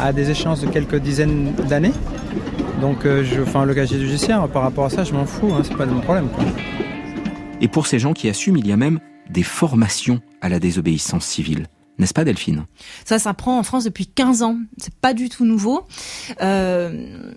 à 0.00 0.12
des 0.12 0.30
échéances 0.30 0.62
de 0.62 0.66
quelques 0.66 0.96
dizaines 0.96 1.52
d'années. 1.68 1.92
Donc, 2.80 3.04
je, 3.04 3.40
enfin, 3.40 3.64
le 3.64 3.74
casier 3.74 4.00
judiciaire, 4.00 4.48
par 4.48 4.62
rapport 4.62 4.86
à 4.86 4.90
ça, 4.90 5.04
je 5.04 5.12
m'en 5.12 5.26
fous. 5.26 5.52
Hein, 5.52 5.62
c'est 5.62 5.76
pas 5.76 5.86
mon 5.86 6.00
problème. 6.00 6.26
Et 7.62 7.68
pour 7.68 7.86
ces 7.86 8.00
gens 8.00 8.12
qui 8.12 8.28
assument, 8.28 8.56
il 8.56 8.66
y 8.66 8.72
a 8.72 8.76
même 8.76 8.98
des 9.30 9.44
formations 9.44 10.20
à 10.40 10.48
la 10.48 10.58
désobéissance 10.58 11.24
civile. 11.24 11.68
N'est-ce 11.98 12.12
pas 12.12 12.24
Delphine? 12.24 12.66
Ça, 13.04 13.20
ça 13.20 13.32
prend 13.34 13.56
en 13.56 13.62
France 13.62 13.84
depuis 13.84 14.08
15 14.08 14.42
ans. 14.42 14.58
C'est 14.78 14.94
pas 14.96 15.14
du 15.14 15.28
tout 15.28 15.44
nouveau. 15.44 15.84
Euh, 16.40 17.30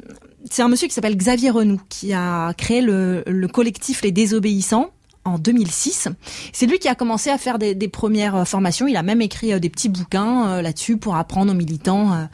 c'est 0.50 0.64
un 0.64 0.68
monsieur 0.68 0.88
qui 0.88 0.96
s'appelle 0.96 1.16
Xavier 1.16 1.52
Renoux 1.52 1.80
qui 1.90 2.12
a 2.14 2.54
créé 2.56 2.82
le 2.82 3.46
collectif 3.48 4.02
Les 4.02 4.12
Désobéissants 4.12 4.90
en 5.26 5.40
2006. 5.40 6.08
C'est 6.54 6.68
lui 6.68 6.78
qui 6.78 6.88
a 6.88 6.96
commencé 6.96 7.32
à 7.32 7.38
faire 7.38 7.58
des, 7.58 7.76
premières 7.88 8.36
euh, 8.36 8.46
formations. 8.46 8.88
Il 8.88 8.96
a 8.96 9.04
même 9.04 9.22
écrit 9.22 9.54
euh, 9.54 9.60
des 9.60 9.70
petits 9.70 9.90
bouquins 9.90 10.48
euh, 10.48 10.62
là-dessus 10.62 10.98
pour 10.98 11.16
apprendre 11.16 11.52
aux 11.52 11.56
militants 11.56 12.28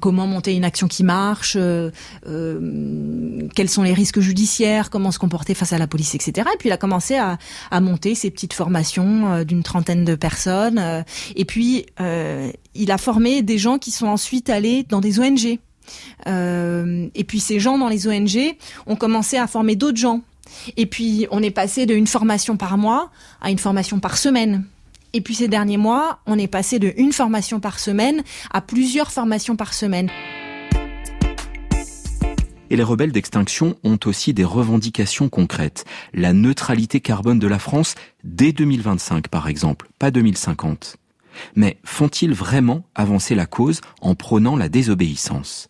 comment 0.00 0.26
monter 0.26 0.54
une 0.54 0.64
action 0.64 0.88
qui 0.88 1.04
marche, 1.04 1.56
quels 2.24 3.68
sont 3.68 3.82
les 3.82 3.92
risques 3.94 4.20
judiciaires, 4.20 4.90
comment 4.90 5.12
se 5.12 5.18
comporter 5.18 5.54
face 5.54 5.72
à 5.72 5.78
la 5.78 5.86
police, 5.86 6.14
etc. 6.14 6.48
Et 6.52 6.58
puis 6.58 6.68
il 6.68 6.72
a 6.72 6.76
commencé 6.76 7.16
à, 7.16 7.38
monter 7.80 8.14
ces 8.14 8.30
petites 8.30 8.52
formations 8.52 9.44
d'une 9.44 9.62
trentaine 9.62 10.04
de 10.04 10.14
personnes. 10.16 11.04
et 11.36 11.44
puis 11.44 11.86
il 12.74 12.90
a 12.90 12.98
formé 12.98 13.42
des 13.42 13.58
gens 13.58 13.78
qui 13.78 13.90
sont 13.90 14.08
ensuite 14.08 14.50
allés 14.50 14.84
dans 14.88 15.00
des 15.00 15.20
ONG 15.20 15.58
et 16.26 17.24
puis 17.24 17.40
ces 17.40 17.60
gens 17.60 17.78
dans 17.78 17.88
les 17.88 18.08
ONG 18.08 18.56
ont 18.86 18.96
commencé 18.96 19.36
à 19.36 19.46
former 19.46 19.76
d'autres 19.76 19.98
gens. 19.98 20.22
Et 20.76 20.86
puis 20.86 21.26
on 21.30 21.42
est 21.42 21.50
passé 21.50 21.86
d'une 21.86 22.06
formation 22.06 22.56
par 22.56 22.78
mois 22.78 23.10
à 23.40 23.50
une 23.50 23.58
formation 23.58 24.00
par 24.00 24.16
semaine. 24.16 24.64
Et 25.12 25.20
puis 25.20 25.34
ces 25.34 25.48
derniers 25.48 25.76
mois, 25.76 26.20
on 26.26 26.38
est 26.38 26.48
passé 26.48 26.78
de 26.78 26.92
une 26.96 27.12
formation 27.12 27.60
par 27.60 27.78
semaine 27.78 28.22
à 28.50 28.60
plusieurs 28.60 29.10
formations 29.10 29.56
par 29.56 29.72
semaine. 29.72 30.10
Et 32.70 32.76
les 32.76 32.82
rebelles 32.82 33.12
d'extinction 33.12 33.76
ont 33.82 33.98
aussi 34.04 34.34
des 34.34 34.44
revendications 34.44 35.30
concrètes. 35.30 35.84
La 36.12 36.34
neutralité 36.34 37.00
carbone 37.00 37.38
de 37.38 37.46
la 37.46 37.58
France 37.58 37.94
dès 38.24 38.52
2025 38.52 39.28
par 39.28 39.48
exemple, 39.48 39.88
pas 39.98 40.10
2050. 40.10 40.96
Mais 41.54 41.78
font-ils 41.84 42.34
vraiment 42.34 42.84
avancer 42.94 43.34
la 43.34 43.46
cause 43.46 43.80
en 44.00 44.14
prônant 44.14 44.56
la 44.56 44.68
désobéissance? 44.68 45.68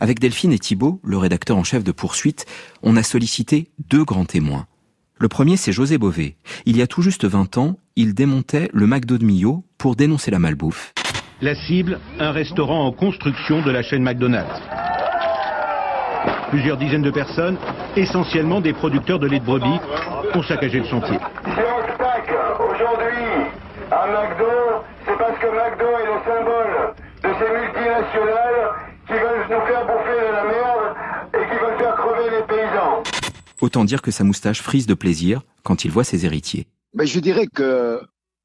Avec 0.00 0.20
Delphine 0.20 0.52
et 0.52 0.58
Thibault, 0.60 1.00
le 1.02 1.18
rédacteur 1.18 1.56
en 1.56 1.64
chef 1.64 1.82
de 1.82 1.90
Poursuite, 1.90 2.46
on 2.84 2.96
a 2.96 3.02
sollicité 3.02 3.68
deux 3.90 4.04
grands 4.04 4.24
témoins. 4.24 4.66
Le 5.18 5.26
premier, 5.26 5.56
c'est 5.56 5.72
José 5.72 5.98
Bové. 5.98 6.36
Il 6.66 6.76
y 6.76 6.82
a 6.82 6.86
tout 6.86 7.02
juste 7.02 7.24
20 7.24 7.58
ans, 7.58 7.78
il 7.96 8.14
démontait 8.14 8.70
le 8.72 8.86
McDo 8.86 9.18
de 9.18 9.24
Millau 9.24 9.64
pour 9.76 9.96
dénoncer 9.96 10.30
la 10.30 10.38
malbouffe. 10.38 10.92
La 11.42 11.56
cible, 11.66 11.98
un 12.20 12.30
restaurant 12.30 12.86
en 12.86 12.92
construction 12.92 13.60
de 13.62 13.72
la 13.72 13.82
chaîne 13.82 14.04
McDonald's. 14.04 14.62
Plusieurs 16.50 16.76
dizaines 16.76 17.02
de 17.02 17.10
personnes, 17.10 17.58
essentiellement 17.96 18.60
des 18.60 18.74
producteurs 18.74 19.18
de 19.18 19.26
lait 19.26 19.40
de 19.40 19.44
brebis, 19.44 19.80
ont 20.34 20.42
saccagé 20.44 20.78
le 20.78 20.86
sentier. 20.86 21.18
aujourd'hui 22.70 23.26
à 23.90 24.06
McDo, 24.06 24.84
c'est 25.06 25.18
parce 25.18 25.38
que 25.38 25.46
McDo 25.46 25.86
est 25.86 26.06
le 26.06 26.20
symbole 26.24 26.94
de 27.24 27.28
ces 27.38 27.50
multinationales 27.50 28.88
qui 29.08 29.14
veulent 29.14 29.46
nous 29.48 29.66
faire 29.66 29.86
bouffer 29.86 30.20
de 30.20 30.32
la 30.32 30.44
merde 30.44 30.96
et 31.32 31.48
qui 31.48 31.58
veulent 31.58 31.78
faire 31.78 31.94
crever 31.94 32.30
les 32.30 32.42
paysans. 32.42 33.02
Autant 33.60 33.84
dire 33.84 34.02
que 34.02 34.10
sa 34.10 34.24
moustache 34.24 34.62
frise 34.62 34.86
de 34.86 34.94
plaisir 34.94 35.42
quand 35.62 35.84
il 35.84 35.90
voit 35.90 36.04
ses 36.04 36.24
héritiers. 36.24 36.66
Mais 36.94 37.06
je 37.06 37.20
dirais 37.20 37.46
que 37.46 38.00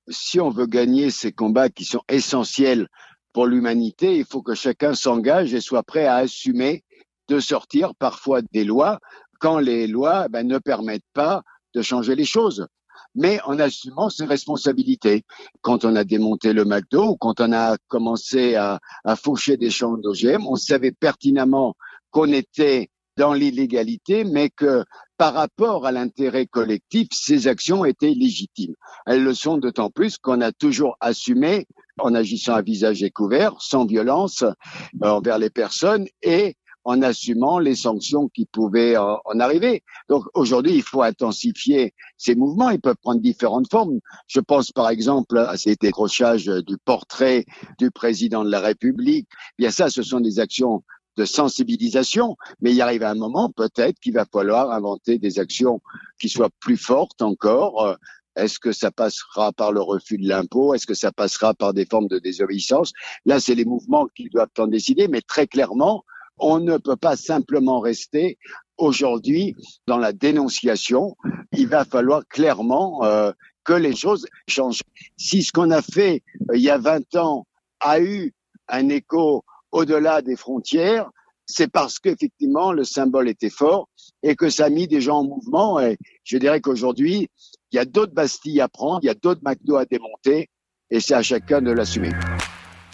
si 0.08 0.40
on 0.40 0.50
veut 0.50 0.66
gagner 0.66 1.12
ces 1.12 1.32
combats 1.32 1.70
qui 1.70 1.86
sont 1.86 2.02
essentiels 2.10 2.88
pour 3.32 3.46
l'humanité, 3.46 4.18
il 4.18 4.26
faut 4.26 4.42
que 4.42 4.56
chacun 4.56 4.94
s'engage 4.94 5.54
et 5.54 5.62
soit 5.62 5.84
prêt 5.84 6.06
à 6.06 6.16
assumer 6.16 6.84
de 7.30 7.40
sortir 7.40 7.96
parfois 7.96 8.42
des 8.52 8.64
lois 8.64 9.00
quand 9.40 9.60
les 9.60 9.88
lois 9.88 10.28
ben, 10.30 10.48
ne 10.48 10.58
permettent 10.58 11.04
pas 11.14 11.42
de 11.74 11.82
changer 11.82 12.16
les 12.16 12.26
choses. 12.26 12.68
Mais 13.16 13.40
en 13.46 13.60
assumant 13.60 14.10
ses 14.10 14.26
responsabilités. 14.26 15.24
Quand 15.62 15.86
on 15.86 15.96
a 15.96 16.04
démonté 16.04 16.52
le 16.54 16.66
McDo, 16.66 17.10
ou 17.10 17.16
quand 17.18 17.40
on 17.40 17.52
a 17.52 17.78
commencé 17.88 18.56
à, 18.56 18.80
à 19.04 19.16
faucher 19.16 19.58
des 19.58 19.70
champs 19.70 19.98
d'OGM, 19.98 20.48
on 20.48 20.56
savait 20.56 20.92
pertinemment 20.92 21.76
qu'on 22.10 22.32
était 22.32 22.90
dans 23.18 23.34
l'illégalité, 23.34 24.24
mais 24.24 24.50
que 24.50 24.84
par 25.18 25.34
rapport 25.34 25.86
à 25.86 25.92
l'intérêt 25.92 26.48
collectif, 26.48 27.08
ces 27.12 27.48
actions 27.48 27.86
étaient 27.86 28.14
légitimes. 28.14 28.76
Elles 29.06 29.24
le 29.24 29.34
sont 29.34 29.58
d'autant 29.58 29.90
plus 29.90 30.18
qu'on 30.18 30.42
a 30.42 30.52
toujours 30.52 30.98
assumé 31.00 31.68
en 32.00 32.16
agissant 32.16 32.56
à 32.56 32.62
visage 32.62 33.02
découvert, 33.02 33.56
sans 33.60 33.86
violence 33.86 34.42
euh, 34.42 35.08
envers 35.08 35.38
les 35.38 35.50
personnes 35.52 36.08
et 36.22 36.56
en 36.86 37.02
assumant 37.02 37.60
les 37.60 37.76
sanctions 37.76 38.28
qui 38.30 38.46
pouvaient 38.46 38.98
en, 38.98 39.40
arriver. 39.40 39.84
Donc 40.10 40.26
aujourd'hui, 40.34 40.74
il 40.74 40.84
faut 40.84 41.02
intensifier 41.02 41.94
ces 42.18 42.36
mouvements. 42.36 42.70
Ils 42.72 42.82
peuvent 42.82 42.98
prendre 43.02 43.22
différentes 43.22 43.70
formes. 43.72 44.00
Je 44.28 44.40
pense 44.40 44.72
par 44.72 44.90
exemple 44.90 45.38
à 45.38 45.56
ces 45.58 45.76
décrochages 45.76 46.46
du 46.46 46.78
portrait 46.84 47.46
du 47.80 47.90
président 47.92 48.44
de 48.44 48.50
la 48.50 48.60
République. 48.60 49.30
Bien 49.58 49.72
ça, 49.72 49.90
ce 49.90 50.04
sont 50.04 50.20
des 50.20 50.40
actions 50.40 50.84
de 51.18 51.26
sensibilisation, 51.26 52.36
mais 52.62 52.74
il 52.74 52.82
arrive 52.82 53.04
un 53.04 53.16
moment 53.16 53.50
peut-être 53.50 54.00
qu'il 54.00 54.14
va 54.14 54.26
falloir 54.26 54.72
inventer 54.72 55.20
des 55.20 55.40
actions 55.40 55.82
qui 56.20 56.30
soient 56.30 56.50
plus 56.60 56.78
fortes 56.78 57.22
encore. 57.22 57.98
Est-ce 58.36 58.60
que 58.60 58.72
ça 58.72 58.90
passera 58.92 59.52
par 59.52 59.72
le 59.72 59.82
refus 59.82 60.18
de 60.18 60.28
l'impôt? 60.28 60.74
Est-ce 60.74 60.88
que 60.88 60.96
ça 60.96 61.12
passera 61.12 61.54
par 61.54 61.74
des 61.74 61.86
formes 61.86 62.08
de 62.08 62.18
désobéissance? 62.18 62.94
Là, 63.26 63.40
c'est 63.40 63.56
les 63.56 63.66
mouvements 63.66 64.08
qui 64.16 64.30
doivent 64.30 64.50
en 64.58 64.68
décider, 64.68 65.08
mais 65.08 65.22
très 65.22 65.46
clairement, 65.46 66.04
on 66.40 66.60
ne 66.60 66.78
peut 66.78 66.96
pas 66.96 67.16
simplement 67.16 67.80
rester 67.80 68.38
aujourd'hui 68.78 69.56
dans 69.88 69.98
la 69.98 70.14
dénonciation. 70.14 71.16
Il 71.52 71.68
va 71.68 71.86
falloir 71.86 72.28
clairement 72.28 73.04
euh, 73.04 73.32
que 73.64 73.74
les 73.74 73.96
choses 73.96 74.26
changent. 74.48 74.82
Si 75.18 75.44
ce 75.44 75.52
qu'on 75.52 75.72
a 75.72 75.82
fait 75.82 76.24
euh, 76.50 76.58
il 76.58 76.62
y 76.62 76.70
a 76.70 76.78
20 76.78 77.16
ans 77.16 77.46
a 77.80 78.00
eu 78.00 78.34
un 78.68 78.90
écho 78.90 79.44
au-delà 79.74 80.22
des 80.22 80.38
frontières, 80.38 81.10
c'est 81.46 81.68
parce 81.68 82.00
qu'effectivement 82.00 82.72
le 82.72 82.86
symbole 82.86 83.28
était 83.28 83.50
fort 83.50 83.90
et 84.22 84.36
que 84.36 84.50
ça 84.50 84.66
a 84.66 84.70
mis 84.70 84.88
des 84.88 85.02
gens 85.02 85.20
en 85.20 85.24
mouvement. 85.26 85.80
Et 85.80 85.98
je 86.24 86.38
dirais 86.38 86.62
qu'aujourd'hui, 86.62 87.28
il 87.72 87.76
y 87.76 87.80
a 87.80 87.86
d'autres 87.86 88.14
Bastilles 88.14 88.62
à 88.62 88.70
prendre, 88.70 89.00
il 89.04 89.08
y 89.08 89.10
a 89.10 89.16
d'autres 89.16 89.42
McDo 89.44 89.76
à 89.76 89.86
démonter, 89.86 90.50
et 90.90 91.00
c'est 91.00 91.16
à 91.16 91.22
chacun 91.22 91.62
de 91.62 91.72
l'assumer. 91.72 92.12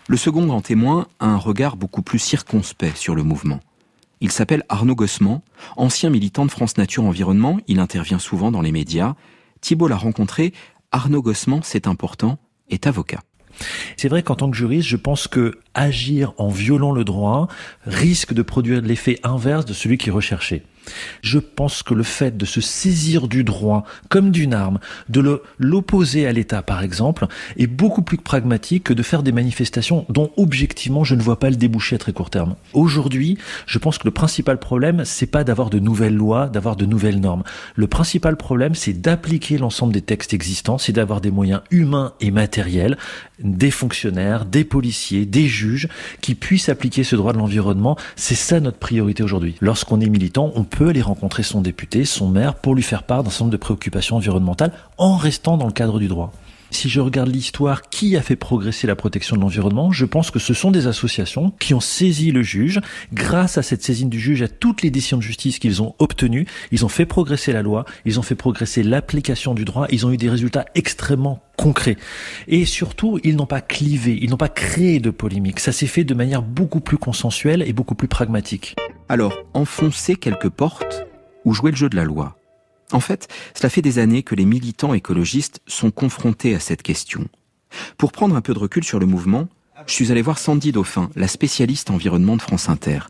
Le 0.07 0.17
second 0.17 0.47
grand 0.47 0.61
témoin 0.61 1.07
a 1.19 1.27
un 1.27 1.37
regard 1.37 1.75
beaucoup 1.75 2.01
plus 2.01 2.17
circonspect 2.17 2.97
sur 2.97 3.13
le 3.13 3.21
mouvement. 3.21 3.59
Il 4.21 4.31
s'appelle 4.31 4.63
Arnaud 4.67 4.95
Gossement, 4.95 5.43
ancien 5.77 6.09
militant 6.09 6.45
de 6.45 6.51
France 6.51 6.77
Nature 6.77 7.03
Environnement, 7.03 7.59
il 7.67 7.79
intervient 7.79 8.19
souvent 8.19 8.51
dans 8.51 8.61
les 8.61 8.71
médias. 8.71 9.15
Thibault 9.61 9.87
l'a 9.87 9.97
rencontré, 9.97 10.53
Arnaud 10.91 11.21
Gossement, 11.21 11.61
c'est 11.61 11.87
important, 11.87 12.37
est 12.69 12.87
avocat. 12.87 13.21
C'est 13.97 14.09
vrai 14.09 14.23
qu'en 14.23 14.35
tant 14.35 14.49
que 14.49 14.57
juriste, 14.57 14.87
je 14.87 14.95
pense 14.95 15.27
que 15.27 15.57
agir 15.73 16.33
en 16.37 16.49
violant 16.49 16.91
le 16.91 17.03
droit 17.03 17.47
risque 17.85 18.33
de 18.33 18.41
produire 18.41 18.81
l'effet 18.81 19.19
inverse 19.23 19.65
de 19.65 19.73
celui 19.73 19.97
qui 19.97 20.09
est 20.09 20.13
recherché. 20.13 20.63
Je 21.21 21.39
pense 21.39 21.83
que 21.83 21.93
le 21.93 22.03
fait 22.03 22.37
de 22.37 22.45
se 22.45 22.61
saisir 22.61 23.27
du 23.27 23.43
droit 23.43 23.83
comme 24.09 24.31
d'une 24.31 24.53
arme, 24.53 24.79
de 25.09 25.41
l'opposer 25.57 26.27
à 26.27 26.31
l'État 26.31 26.61
par 26.61 26.83
exemple, 26.83 27.27
est 27.57 27.67
beaucoup 27.67 28.01
plus 28.01 28.17
pragmatique 28.17 28.85
que 28.85 28.93
de 28.93 29.03
faire 29.03 29.23
des 29.23 29.31
manifestations 29.31 30.05
dont 30.09 30.31
objectivement 30.37 31.03
je 31.03 31.15
ne 31.15 31.21
vois 31.21 31.39
pas 31.39 31.49
le 31.49 31.55
débouché 31.55 31.95
à 31.95 31.99
très 31.99 32.13
court 32.13 32.29
terme. 32.29 32.55
Aujourd'hui, 32.73 33.37
je 33.65 33.77
pense 33.77 33.97
que 33.97 34.07
le 34.07 34.11
principal 34.11 34.59
problème, 34.59 35.03
c'est 35.05 35.25
pas 35.25 35.43
d'avoir 35.43 35.69
de 35.69 35.79
nouvelles 35.79 36.15
lois, 36.15 36.47
d'avoir 36.47 36.75
de 36.75 36.85
nouvelles 36.85 37.19
normes. 37.19 37.43
Le 37.75 37.87
principal 37.87 38.37
problème, 38.37 38.75
c'est 38.75 38.93
d'appliquer 38.93 39.57
l'ensemble 39.57 39.93
des 39.93 40.01
textes 40.01 40.33
existants, 40.33 40.77
c'est 40.77 40.93
d'avoir 40.93 41.21
des 41.21 41.31
moyens 41.31 41.61
humains 41.71 42.13
et 42.21 42.31
matériels, 42.31 42.97
des 43.39 43.71
fonctionnaires, 43.71 44.45
des 44.45 44.63
policiers, 44.63 45.25
des 45.25 45.47
juges 45.47 45.87
qui 46.21 46.35
puissent 46.35 46.69
appliquer 46.69 47.03
ce 47.03 47.15
droit 47.15 47.33
de 47.33 47.37
l'environnement. 47.37 47.97
C'est 48.15 48.35
ça 48.35 48.59
notre 48.59 48.77
priorité 48.77 49.23
aujourd'hui. 49.23 49.55
Lorsqu'on 49.61 50.01
est 50.01 50.09
militant, 50.09 50.51
aller 50.87 51.01
rencontrer 51.01 51.43
son 51.43 51.61
député, 51.61 52.05
son 52.05 52.29
maire, 52.29 52.55
pour 52.55 52.75
lui 52.75 52.83
faire 52.83 53.03
part 53.03 53.23
d'un 53.23 53.29
certain 53.29 53.45
nombre 53.45 53.53
de 53.53 53.57
préoccupations 53.57 54.15
environnementales 54.15 54.71
en 54.97 55.17
restant 55.17 55.57
dans 55.57 55.67
le 55.67 55.73
cadre 55.73 55.99
du 55.99 56.07
droit. 56.07 56.31
Si 56.71 56.87
je 56.87 56.99
regarde 56.99 57.29
l'histoire, 57.29 57.89
qui 57.89 58.15
a 58.15 58.21
fait 58.21 58.35
progresser 58.35 58.85
la 58.85 58.95
protection 58.95 59.35
de 59.35 59.41
l'environnement 59.41 59.91
Je 59.91 60.05
pense 60.05 60.29
que 60.29 60.39
ce 60.39 60.53
sont 60.53 60.69
des 60.71 60.87
associations 60.87 61.51
qui 61.59 61.73
ont 61.73 61.79
saisi 61.79 62.31
le 62.31 62.43
juge. 62.43 62.79
Grâce 63.11 63.57
à 63.57 63.63
cette 63.63 63.83
saisine 63.83 64.09
du 64.09 64.19
juge, 64.19 64.43
à 64.43 64.47
toutes 64.47 64.83
les 64.83 64.91
décisions 64.91 65.17
de 65.17 65.23
justice 65.23 65.57
qu'ils 65.57 65.81
ont 65.81 65.95
obtenues, 65.97 66.45
ils 66.71 66.85
ont 66.85 66.89
fait 66.89 67.05
progresser 67.07 67.53
la 67.53 67.63
loi, 67.63 67.85
ils 68.05 68.19
ont 68.19 68.23
fait 68.23 68.35
progresser 68.35 68.83
l'application 68.83 69.55
du 69.55 69.65
droit, 69.65 69.87
ils 69.89 70.05
ont 70.05 70.11
eu 70.11 70.17
des 70.17 70.29
résultats 70.29 70.65
extrêmement 70.75 71.41
concrets. 71.57 71.97
Et 72.47 72.65
surtout, 72.65 73.19
ils 73.23 73.35
n'ont 73.35 73.47
pas 73.47 73.61
clivé, 73.61 74.17
ils 74.21 74.29
n'ont 74.29 74.37
pas 74.37 74.49
créé 74.49 74.99
de 74.99 75.09
polémique. 75.09 75.59
Ça 75.59 75.71
s'est 75.71 75.87
fait 75.87 76.03
de 76.03 76.13
manière 76.13 76.43
beaucoup 76.43 76.81
plus 76.81 76.97
consensuelle 76.97 77.63
et 77.63 77.73
beaucoup 77.73 77.95
plus 77.95 78.07
pragmatique. 78.07 78.75
Alors, 79.09 79.33
enfoncer 79.53 80.15
quelques 80.15 80.49
portes 80.49 81.05
ou 81.43 81.53
jouer 81.53 81.71
le 81.71 81.77
jeu 81.77 81.89
de 81.89 81.95
la 81.95 82.03
loi 82.03 82.39
en 82.91 82.99
fait, 82.99 83.27
cela 83.53 83.69
fait 83.69 83.81
des 83.81 83.99
années 83.99 84.23
que 84.23 84.35
les 84.35 84.45
militants 84.45 84.93
écologistes 84.93 85.61
sont 85.67 85.91
confrontés 85.91 86.55
à 86.55 86.59
cette 86.59 86.81
question. 86.81 87.27
Pour 87.97 88.11
prendre 88.11 88.35
un 88.35 88.41
peu 88.41 88.53
de 88.53 88.59
recul 88.59 88.83
sur 88.83 88.99
le 88.99 89.05
mouvement, 89.05 89.47
je 89.85 89.93
suis 89.93 90.11
allé 90.11 90.21
voir 90.21 90.39
Sandy 90.39 90.71
Dauphin, 90.71 91.09
la 91.15 91.27
spécialiste 91.27 91.91
environnement 91.91 92.35
de 92.35 92.41
France 92.41 92.67
Inter. 92.67 93.01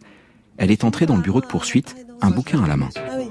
Elle 0.58 0.72
est 0.72 0.84
entrée 0.84 1.06
dans 1.06 1.16
le 1.16 1.22
bureau 1.22 1.40
de 1.40 1.46
poursuite, 1.46 1.96
un 2.22 2.30
bouquin 2.30 2.62
à 2.62 2.68
la 2.68 2.76
main. 2.76 2.90
Ah 2.98 3.16
oui, 3.18 3.30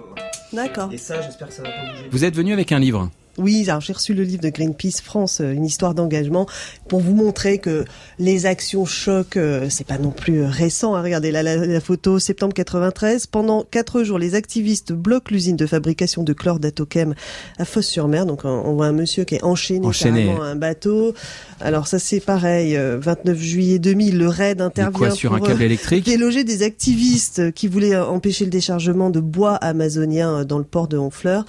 d'accord. 0.55 0.91
Et 0.91 0.97
ça, 0.97 1.21
j'espère 1.21 1.49
que 1.49 1.55
ça 1.55 1.63
va 1.63 1.69
pas 1.69 1.91
bouger. 1.91 2.09
Vous 2.11 2.25
êtes 2.25 2.35
venu 2.35 2.55
avec 2.55 2.73
un 2.73 2.79
livre? 2.79 3.11
Oui, 3.39 3.65
alors 3.69 3.81
j'ai 3.81 3.93
reçu 3.93 4.15
le 4.15 4.25
livre 4.25 4.43
de 4.43 4.49
Greenpeace 4.49 5.01
France, 5.03 5.41
euh, 5.41 5.53
une 5.53 5.65
histoire 5.65 5.95
d'engagement, 5.95 6.47
pour 6.89 7.01
vous 7.01 7.15
montrer 7.15 7.59
que 7.59 7.85
les 8.19 8.47
actions 8.47 8.85
choc, 8.85 9.37
euh, 9.37 9.69
c'est 9.71 9.87
pas 9.87 9.99
non 9.99 10.11
plus 10.11 10.43
euh, 10.43 10.49
récent. 10.49 10.95
Hein. 10.95 11.03
Regardez 11.03 11.31
la, 11.31 11.43
la, 11.43 11.81
photo, 11.81 12.19
septembre 12.19 12.53
93. 12.55 13.27
Pendant 13.27 13.63
quatre 13.63 14.03
jours, 14.03 14.19
les 14.19 14.35
activistes 14.35 14.93
bloquent 14.93 15.31
l'usine 15.31 15.57
de 15.57 15.67
fabrication 15.67 16.25
de 16.25 16.33
chlore 16.33 16.59
d'Atochem 16.59 17.15
à 17.59 17.65
Fosse-sur-Mer. 17.65 18.27
Donc 18.27 18.45
on 18.45 18.75
voit 18.75 18.87
un 18.87 18.93
monsieur 18.93 19.25
qui 19.25 19.37
est 19.37 19.45
enchaîné, 19.45 19.87
enchaîné. 19.87 20.31
à 20.31 20.43
un 20.43 20.57
bateau. 20.57 21.15
Alors 21.61 21.87
ça 21.87 21.99
c'est 21.99 22.21
pareil. 22.21 22.77
29 22.77 23.39
juillet 23.39 23.79
2000, 23.79 24.19
le 24.19 24.29
raid 24.29 24.61
intervient 24.61 24.93
quoi, 24.93 25.11
sur 25.11 25.35
un 25.35 25.41
câble 25.41 25.63
électrique 25.63 26.05
déloger 26.05 26.45
des 26.45 26.63
activistes 26.63 27.53
qui 27.53 27.69
voulaient 27.69 27.97
empêcher 27.97 28.45
le 28.45 28.51
déchargement 28.51 29.11
de 29.11 29.21
bois 29.21 29.55
amazonien 29.55 30.45
dans 30.45 30.59
le 30.59 30.65
port 30.65 30.89
de 30.89 30.99
Honfleur. 30.99 31.45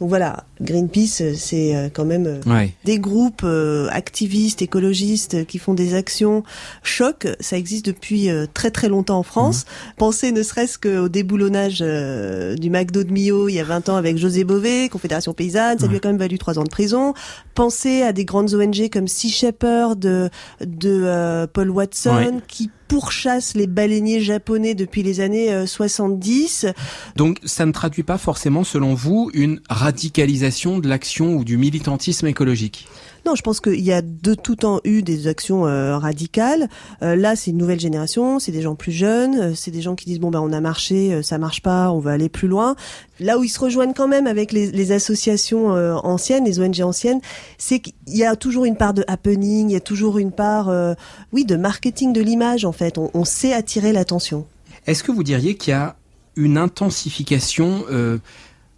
Donc 0.00 0.10
voilà, 0.10 0.44
Greenpeace 0.60 1.27
c'est 1.34 1.74
euh, 1.76 1.88
quand 1.92 2.04
même 2.04 2.26
euh, 2.26 2.40
Ouais. 2.46 2.72
des 2.84 2.98
groupes 2.98 3.42
euh, 3.44 3.88
activistes, 3.90 4.62
écologistes 4.62 5.46
qui 5.46 5.58
font 5.58 5.74
des 5.74 5.94
actions 5.94 6.42
choc. 6.82 7.26
Ça 7.40 7.56
existe 7.56 7.86
depuis 7.86 8.30
euh, 8.30 8.46
très 8.52 8.70
très 8.70 8.88
longtemps 8.88 9.18
en 9.18 9.22
France. 9.22 9.64
Pensez 9.96 10.32
ne 10.32 10.42
serait-ce 10.42 10.78
qu'au 10.78 11.08
déboulonnage 11.08 11.78
euh, 11.82 12.54
du 12.56 12.70
McDo 12.70 13.04
de 13.04 13.10
Millau 13.12 13.48
il 13.48 13.54
y 13.54 13.60
a 13.60 13.64
20 13.64 13.88
ans 13.88 13.96
avec 13.96 14.16
José 14.18 14.44
Bové, 14.44 14.88
Confédération 14.88 15.32
Paysanne, 15.34 15.78
ça 15.78 15.86
lui 15.86 15.96
a 15.96 16.00
quand 16.00 16.08
même 16.08 16.18
valu 16.18 16.38
trois 16.38 16.58
ans 16.58 16.64
de 16.64 16.68
prison. 16.70 17.14
Pensez 17.58 18.02
à 18.02 18.12
des 18.12 18.24
grandes 18.24 18.54
ONG 18.54 18.88
comme 18.88 19.08
Sea 19.08 19.30
Shepherd 19.30 19.98
de, 19.98 20.30
de 20.60 21.02
euh, 21.02 21.48
Paul 21.52 21.70
Watson 21.70 22.14
Ouais. 22.14 22.30
qui 22.46 22.70
pourchassent 22.86 23.54
les 23.54 23.66
baleiniers 23.66 24.20
japonais 24.20 24.76
depuis 24.76 25.02
les 25.02 25.18
années 25.18 25.52
euh, 25.52 25.66
70. 25.66 26.66
Donc 27.16 27.38
ça 27.44 27.66
ne 27.66 27.72
traduit 27.72 28.04
pas 28.04 28.16
forcément, 28.16 28.62
selon 28.62 28.94
vous, 28.94 29.32
une 29.34 29.60
radicalisation 29.68 30.78
de 30.78 30.88
l'action 30.88 31.34
ou 31.34 31.42
du 31.42 31.56
militantisme 31.56 32.28
écologique? 32.28 32.86
Non, 33.26 33.34
je 33.34 33.42
pense 33.42 33.60
qu'il 33.60 33.80
y 33.80 33.92
a 33.92 34.00
de 34.00 34.32
tout 34.34 34.56
temps 34.56 34.80
eu 34.84 35.02
des 35.02 35.26
actions 35.26 35.66
euh, 35.66 35.98
radicales. 35.98 36.68
Euh, 37.02 37.14
là, 37.16 37.36
c'est 37.36 37.50
une 37.50 37.58
nouvelle 37.58 37.80
génération, 37.80 38.38
c'est 38.38 38.52
des 38.52 38.62
gens 38.62 38.76
plus 38.76 38.92
jeunes, 38.92 39.38
euh, 39.38 39.54
c'est 39.54 39.72
des 39.72 39.82
gens 39.82 39.96
qui 39.96 40.06
disent 40.06 40.20
bon 40.20 40.30
ben 40.30 40.40
on 40.40 40.52
a 40.52 40.60
marché, 40.60 41.12
euh, 41.12 41.22
ça 41.22 41.36
marche 41.36 41.60
pas, 41.60 41.90
on 41.90 41.98
veut 41.98 42.12
aller 42.12 42.28
plus 42.30 42.48
loin. 42.48 42.74
Là 43.20 43.38
où 43.38 43.44
ils 43.44 43.48
se 43.48 43.58
rejoignent 43.58 43.94
quand 43.94 44.08
même 44.08 44.26
avec 44.26 44.52
les, 44.52 44.92
associations 44.92 45.74
euh, 45.74 45.94
anciennes, 45.96 46.44
les 46.44 46.60
ONG 46.60 46.80
anciennes, 46.80 47.20
c'est 47.58 47.80
qu'il 47.80 47.94
y 48.06 48.24
a 48.24 48.36
toujours 48.36 48.64
une 48.64 48.76
part 48.76 48.94
de 48.94 49.04
happening, 49.08 49.70
il 49.70 49.72
y 49.72 49.76
a 49.76 49.80
toujours 49.80 50.18
une 50.18 50.32
part, 50.32 50.68
euh, 50.68 50.94
oui, 51.32 51.44
de 51.44 51.56
marketing 51.56 52.12
de 52.12 52.20
l'image 52.20 52.64
en 52.64 52.72
fait. 52.72 52.98
On, 52.98 53.24
sait 53.24 53.52
attirer 53.52 53.92
l'attention. 53.92 54.46
Est-ce 54.86 55.02
que 55.02 55.12
vous 55.12 55.22
diriez 55.22 55.56
qu'il 55.56 55.72
y 55.72 55.74
a 55.74 55.96
une 56.36 56.56
intensification 56.56 57.84
euh, 57.90 58.18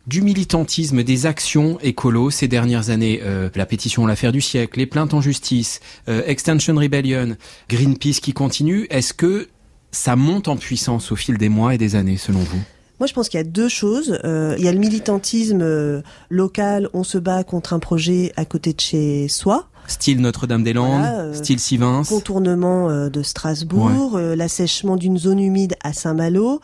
du 0.07 0.23
militantisme, 0.23 1.05
des 1.05 1.27
actions 1.27 1.79
écolo 1.83 2.31
ces 2.31 2.49
dernières 2.49 2.91
années 2.91 3.21
La 3.55 3.67
pétition 3.67 4.07
L'affaire 4.07 4.33
du 4.33 4.41
siècle, 4.41 4.79
les 4.79 4.87
plaintes 4.87 5.15
en 5.15 5.21
justice, 5.21 5.81
euh, 6.09 6.23
Extension 6.27 6.75
Rebellion, 6.75 7.37
Greenpeace 7.69 8.21
qui 8.21 8.33
continue, 8.33 8.87
est-ce 8.91 9.13
que 9.13 9.49
ça 9.93 10.17
monte 10.17 10.49
en 10.49 10.57
puissance 10.57 11.13
au 11.13 11.17
fil 11.17 11.39
des 11.39 11.49
mois 11.49 11.75
et 11.75 11.79
des 11.79 11.95
années 11.95 12.17
selon 12.17 12.41
vous? 12.41 12.63
Moi, 13.01 13.07
je 13.07 13.15
pense 13.15 13.31
qu'il 13.31 13.39
y 13.39 13.41
a 13.41 13.45
deux 13.45 13.71
choses. 13.71 14.19
Euh, 14.25 14.55
il 14.59 14.65
y 14.65 14.69
a 14.69 14.73
le 14.73 14.79
militantisme 14.79 15.63
euh, 15.63 16.03
local, 16.29 16.91
on 16.93 17.03
se 17.03 17.17
bat 17.17 17.45
contre 17.45 17.73
un 17.73 17.79
projet 17.79 18.31
à 18.37 18.45
côté 18.45 18.75
de 18.75 18.81
chez 18.81 19.27
soi. 19.27 19.69
Style 19.87 20.21
Notre-Dame-des-Landes, 20.21 21.01
Voilà, 21.01 21.21
euh, 21.21 21.33
style 21.33 21.59
Sivins 21.61 22.03
contournement 22.07 22.91
euh, 22.91 23.09
de 23.09 23.23
Strasbourg, 23.23 24.17
euh, 24.17 24.37
l'assèchement 24.37 24.97
d'une 24.97 25.17
zone 25.17 25.41
humide 25.41 25.77
à 25.83 25.95
Saint-Malo, 25.95 26.61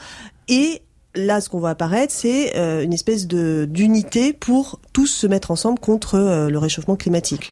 et 0.48 0.82
là, 1.14 1.40
ce 1.40 1.48
qu'on 1.48 1.58
voit 1.58 1.70
apparaître, 1.70 2.12
c'est 2.12 2.54
euh, 2.58 2.82
une 2.84 2.92
espèce 2.92 3.26
de 3.26 3.66
d'unité 3.68 4.34
pour 4.34 4.78
tous 4.92 5.06
se 5.06 5.26
mettre 5.26 5.50
ensemble 5.50 5.78
contre 5.80 6.16
euh, 6.16 6.50
le 6.50 6.58
réchauffement 6.58 6.96
climatique. 6.96 7.50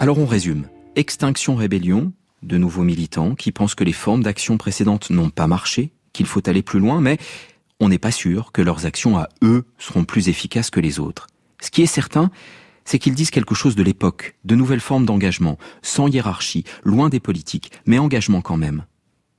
Alors 0.00 0.18
on 0.18 0.26
résume. 0.26 0.64
Extinction 0.96 1.54
Rébellion, 1.54 2.12
de 2.42 2.56
nouveaux 2.56 2.82
militants 2.82 3.34
qui 3.34 3.52
pensent 3.52 3.74
que 3.74 3.84
les 3.84 3.92
formes 3.92 4.22
d'action 4.22 4.58
précédentes 4.58 5.10
n'ont 5.10 5.30
pas 5.30 5.46
marché, 5.46 5.92
qu'il 6.12 6.26
faut 6.26 6.48
aller 6.48 6.62
plus 6.62 6.80
loin, 6.80 7.00
mais 7.00 7.18
on 7.80 7.88
n'est 7.88 7.98
pas 7.98 8.10
sûr 8.10 8.52
que 8.52 8.62
leurs 8.62 8.86
actions 8.86 9.18
à 9.18 9.28
eux 9.42 9.64
seront 9.78 10.04
plus 10.04 10.28
efficaces 10.28 10.70
que 10.70 10.80
les 10.80 10.98
autres. 10.98 11.26
Ce 11.60 11.70
qui 11.70 11.82
est 11.82 11.86
certain, 11.86 12.30
c'est 12.84 12.98
qu'ils 12.98 13.14
disent 13.14 13.30
quelque 13.30 13.54
chose 13.54 13.76
de 13.76 13.82
l'époque, 13.82 14.36
de 14.44 14.54
nouvelles 14.54 14.80
formes 14.80 15.04
d'engagement, 15.04 15.58
sans 15.82 16.08
hiérarchie, 16.08 16.64
loin 16.84 17.08
des 17.08 17.20
politiques, 17.20 17.70
mais 17.86 17.98
engagement 17.98 18.40
quand 18.40 18.56
même. 18.56 18.84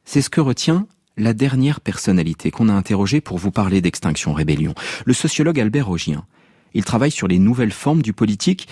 C'est 0.05 0.21
ce 0.21 0.29
que 0.29 0.41
retient 0.41 0.87
la 1.17 1.33
dernière 1.33 1.81
personnalité 1.81 2.51
qu'on 2.51 2.69
a 2.69 2.73
interrogée 2.73 3.21
pour 3.21 3.37
vous 3.37 3.51
parler 3.51 3.81
d'Extinction 3.81 4.33
Rébellion, 4.33 4.73
le 5.05 5.13
sociologue 5.13 5.59
Albert 5.59 5.89
Augien. 5.89 6.25
Il 6.73 6.85
travaille 6.85 7.11
sur 7.11 7.27
les 7.27 7.39
nouvelles 7.39 7.71
formes 7.71 8.01
du 8.01 8.13
politique. 8.13 8.67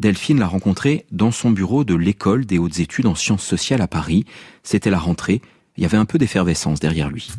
Delphine 0.00 0.38
l'a 0.38 0.46
rencontré 0.46 1.04
dans 1.12 1.30
son 1.30 1.50
bureau 1.50 1.84
de 1.84 1.94
l'école 1.94 2.46
des 2.46 2.58
hautes 2.58 2.78
études 2.78 3.04
en 3.04 3.14
sciences 3.14 3.42
sociales 3.44 3.82
à 3.82 3.86
Paris. 3.86 4.24
C'était 4.62 4.88
la 4.88 4.98
rentrée. 4.98 5.42
Il 5.76 5.82
y 5.82 5.86
avait 5.86 5.98
un 5.98 6.06
peu 6.06 6.16
d'effervescence 6.16 6.80
derrière 6.80 7.10
lui. 7.10 7.30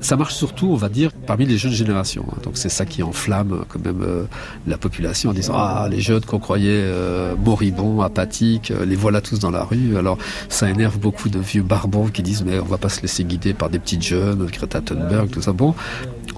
Ça 0.00 0.16
marche 0.16 0.34
surtout, 0.34 0.68
on 0.68 0.76
va 0.76 0.88
dire, 0.88 1.10
parmi 1.26 1.44
les 1.44 1.58
jeunes 1.58 1.72
générations. 1.72 2.24
hein. 2.30 2.38
Donc 2.44 2.56
c'est 2.56 2.68
ça 2.68 2.86
qui 2.86 3.02
enflamme 3.02 3.64
quand 3.68 3.84
même 3.84 4.02
euh, 4.02 4.26
la 4.68 4.78
population 4.78 5.30
en 5.30 5.32
disant 5.32 5.54
ah 5.56 5.88
les 5.90 6.00
jeunes 6.00 6.24
qu'on 6.24 6.38
croyait 6.38 6.70
euh, 6.70 7.34
moribonds, 7.34 8.02
apathiques, 8.02 8.70
euh, 8.70 8.84
les 8.84 8.94
voilà 8.94 9.20
tous 9.20 9.40
dans 9.40 9.50
la 9.50 9.64
rue. 9.64 9.96
Alors 9.96 10.18
ça 10.48 10.70
énerve 10.70 11.00
beaucoup 11.00 11.30
de 11.30 11.40
vieux 11.40 11.62
barbons 11.62 12.06
qui 12.06 12.22
disent 12.22 12.44
mais 12.44 12.60
on 12.60 12.66
va 12.66 12.78
pas 12.78 12.90
se 12.90 13.02
laisser 13.02 13.24
guider 13.24 13.54
par 13.54 13.70
des 13.70 13.80
petites 13.80 14.02
jeunes, 14.02 14.46
Greta 14.46 14.80
Thunberg, 14.80 15.30
tout 15.30 15.42
ça. 15.42 15.52
Bon, 15.52 15.74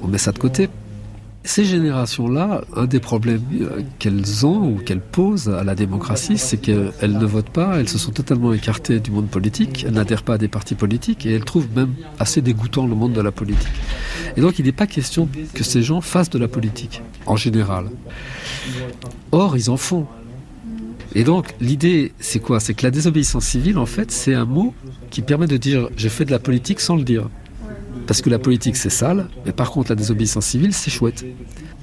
on 0.00 0.08
met 0.08 0.16
ça 0.16 0.32
de 0.32 0.38
côté. 0.38 0.70
Ces 1.46 1.64
générations-là, 1.64 2.64
un 2.74 2.86
des 2.86 2.98
problèmes 2.98 3.40
euh, 3.60 3.80
qu'elles 4.00 4.44
ont 4.44 4.68
ou 4.68 4.78
qu'elles 4.78 5.00
posent 5.00 5.49
à 5.49 5.62
la 5.62 5.76
démocratie, 5.76 6.38
c'est 6.38 6.56
qu'elles 6.56 6.92
ne 7.02 7.25
votent 7.25 7.50
pas, 7.50 7.78
elles 7.78 7.88
se 7.88 7.99
sont 7.99 8.10
totalement 8.10 8.52
écartées 8.52 8.99
du 8.99 9.12
monde 9.12 9.28
politique, 9.28 9.84
elles 9.86 9.94
n'adhèrent 9.94 10.25
pas 10.25 10.34
à 10.34 10.38
des 10.38 10.49
partis 10.49 10.75
politiques 10.75 11.25
et 11.25 11.32
elles 11.32 11.44
trouvent 11.44 11.68
même 11.76 11.94
assez 12.18 12.42
dégoûtant 12.42 12.88
le 12.88 12.97
monde 12.97 13.12
de 13.12 13.21
la 13.21 13.30
politique. 13.30 13.73
Et 14.36 14.40
donc 14.40 14.58
il 14.58 14.64
n'est 14.64 14.73
pas 14.73 14.88
question 14.88 15.28
que 15.54 15.62
ces 15.62 15.84
gens 15.84 16.00
fassent 16.00 16.30
de 16.30 16.38
la 16.40 16.49
politique, 16.49 17.00
en 17.26 17.36
général. 17.36 17.86
Or, 19.30 19.56
ils 19.56 19.71
en 19.71 19.76
font. 19.76 20.08
Et 21.14 21.23
donc 21.23 21.54
l'idée, 21.60 22.12
c'est 22.18 22.40
quoi? 22.40 22.58
C'est 22.58 22.75
que 22.75 22.82
la 22.82 22.90
désobéissance 22.90 23.44
civile, 23.44 23.78
en 23.78 23.86
fait, 23.86 24.10
c'est 24.10 24.34
un 24.34 24.47
mot 24.47 24.75
qui 25.10 25.23
permet 25.23 25.47
de 25.47 25.56
dire 25.58 25.90
j'ai 25.97 26.08
fait 26.08 26.25
de 26.25 26.32
la 26.32 26.40
politique 26.40 26.80
sans 26.80 26.97
le 26.97 27.04
dire. 27.04 27.28
Parce 28.06 28.23
que 28.23 28.30
la 28.30 28.38
politique, 28.38 28.76
c'est 28.76 28.90
sale, 28.90 29.28
mais 29.45 29.52
par 29.52 29.71
contre, 29.71 29.90
la 29.90 29.97
désobéissance 29.97 30.47
civile, 30.47 30.73
c'est 30.73 30.90
chouette. 30.90 31.25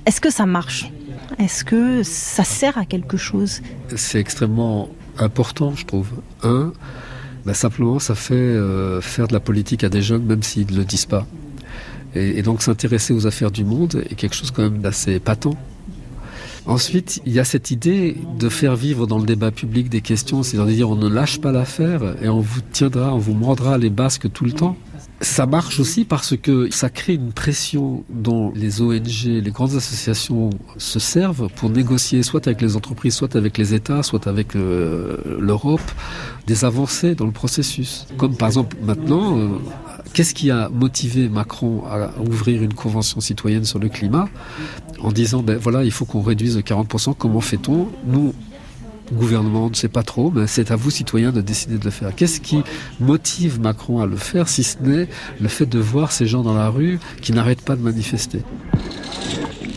Est-ce 0.06 0.22
que 0.22 0.32
ça 0.32 0.46
marche? 0.46 0.92
Est-ce 1.38 1.64
que 1.64 2.04
ça 2.04 2.44
sert 2.44 2.78
à 2.78 2.86
quelque 2.86 3.18
chose? 3.18 3.62
C'est 3.96 4.20
extrêmement 4.20 4.90
important, 5.18 5.76
je 5.76 5.86
trouve. 5.86 6.10
Un, 6.44 6.74
ben 7.46 7.54
simplement, 7.54 8.00
ça 8.00 8.16
fait 8.16 8.34
euh, 8.34 9.02
faire 9.02 9.28
de 9.28 9.34
la 9.34 9.40
politique 9.40 9.84
à 9.84 9.90
des 9.90 10.02
jeunes, 10.02 10.24
même 10.24 10.44
s'ils 10.44 10.72
ne 10.72 10.78
le 10.78 10.86
disent 10.86 11.06
pas. 11.06 11.26
Et, 12.16 12.40
et 12.40 12.42
donc, 12.42 12.62
s'intéresser 12.62 13.14
aux 13.14 13.28
affaires 13.28 13.52
du 13.52 13.66
monde 13.66 14.04
est 14.10 14.16
quelque 14.16 14.36
chose 14.36 14.52
quand 14.52 14.64
même 14.64 14.80
d'assez 14.80 15.14
épatant. 15.14 15.58
Ensuite, 16.66 17.22
il 17.26 17.34
y 17.34 17.40
a 17.40 17.44
cette 17.44 17.72
idée 17.72 18.16
de 18.40 18.48
faire 18.48 18.78
vivre 18.78 19.06
dans 19.06 19.20
le 19.20 19.26
débat 19.26 19.52
public 19.52 19.90
des 19.90 20.00
questions, 20.00 20.44
c'est-à-dire 20.44 20.90
on 20.90 20.96
ne 20.96 21.10
lâche 21.10 21.42
pas 21.42 21.52
l'affaire 21.52 22.16
et 22.22 22.30
on 22.30 22.40
vous 22.40 22.62
tiendra, 22.72 23.14
on 23.14 23.18
vous 23.18 23.34
mordra 23.34 23.78
les 23.78 23.90
basques 23.90 24.32
tout 24.32 24.46
le 24.46 24.54
temps. 24.54 24.78
Ça 25.24 25.46
marche 25.46 25.80
aussi 25.80 26.04
parce 26.04 26.36
que 26.36 26.70
ça 26.70 26.90
crée 26.90 27.14
une 27.14 27.32
pression 27.32 28.04
dont 28.10 28.52
les 28.54 28.82
ONG, 28.82 29.24
les 29.24 29.52
grandes 29.52 29.74
associations 29.74 30.50
se 30.78 31.00
servent 31.00 31.48
pour 31.56 31.70
négocier 31.70 32.24
soit 32.24 32.46
avec 32.46 32.62
les 32.62 32.76
entreprises, 32.76 33.16
soit 33.16 33.38
avec 33.38 33.58
les 33.58 33.74
États, 33.74 34.04
soit 34.04 34.28
avec 34.28 34.54
euh, 34.58 35.16
l'Europe, 35.40 35.80
des 36.46 36.66
avancées 36.66 37.16
dans 37.16 37.26
le 37.26 37.32
processus. 37.32 38.06
Comme 38.18 38.36
par 38.36 38.50
exemple 38.50 38.76
maintenant, 38.84 39.38
euh, 39.38 39.48
qu'est-ce 40.14 40.34
qui 40.34 40.52
a 40.52 40.68
motivé 40.68 41.30
Macron 41.30 41.84
à 41.90 42.20
ouvrir 42.20 42.62
une 42.62 42.74
convention 42.74 43.22
citoyenne 43.22 43.64
sur 43.64 43.80
le 43.80 43.88
climat 43.88 44.28
en 45.00 45.14
disant 45.14 45.42
ben 45.42 45.58
voilà, 45.58 45.86
il 45.86 45.92
faut 45.92 46.04
qu'on 46.04 46.22
réduise 46.22 46.58
de 46.58 46.62
40%, 46.62 47.16
comment 47.18 47.42
fait-on? 47.42 47.88
Nous, 48.06 48.34
gouvernement, 49.12 49.70
ne 49.70 49.76
sait 49.76 49.90
pas 49.90 50.04
trop, 50.04 50.32
mais 50.32 50.48
c'est 50.48 50.72
à 50.72 50.76
vous, 50.76 50.90
citoyens, 50.90 51.32
de 51.32 51.42
décider 51.42 51.78
de 51.78 51.86
le 51.86 51.92
faire. 51.92 52.16
Qu'est-ce 52.16 52.40
qui 52.40 52.64
motive 53.00 53.60
Macron 53.60 54.00
à 54.00 54.06
le 54.06 54.16
faire, 54.16 54.48
si 54.48 54.64
ce 54.64 54.78
n'est 54.80 55.08
le 55.40 55.48
fait 55.48 55.66
de 55.66 55.80
voir 55.80 56.12
ces 56.12 56.26
gens 56.26 56.44
dans 56.44 56.54
la 56.54 56.70
rue 56.70 57.00
qui 57.22 57.34
n'arrêtent 57.34 57.66
pas 57.66 57.76
de 57.76 57.82
manifester? 57.82 58.42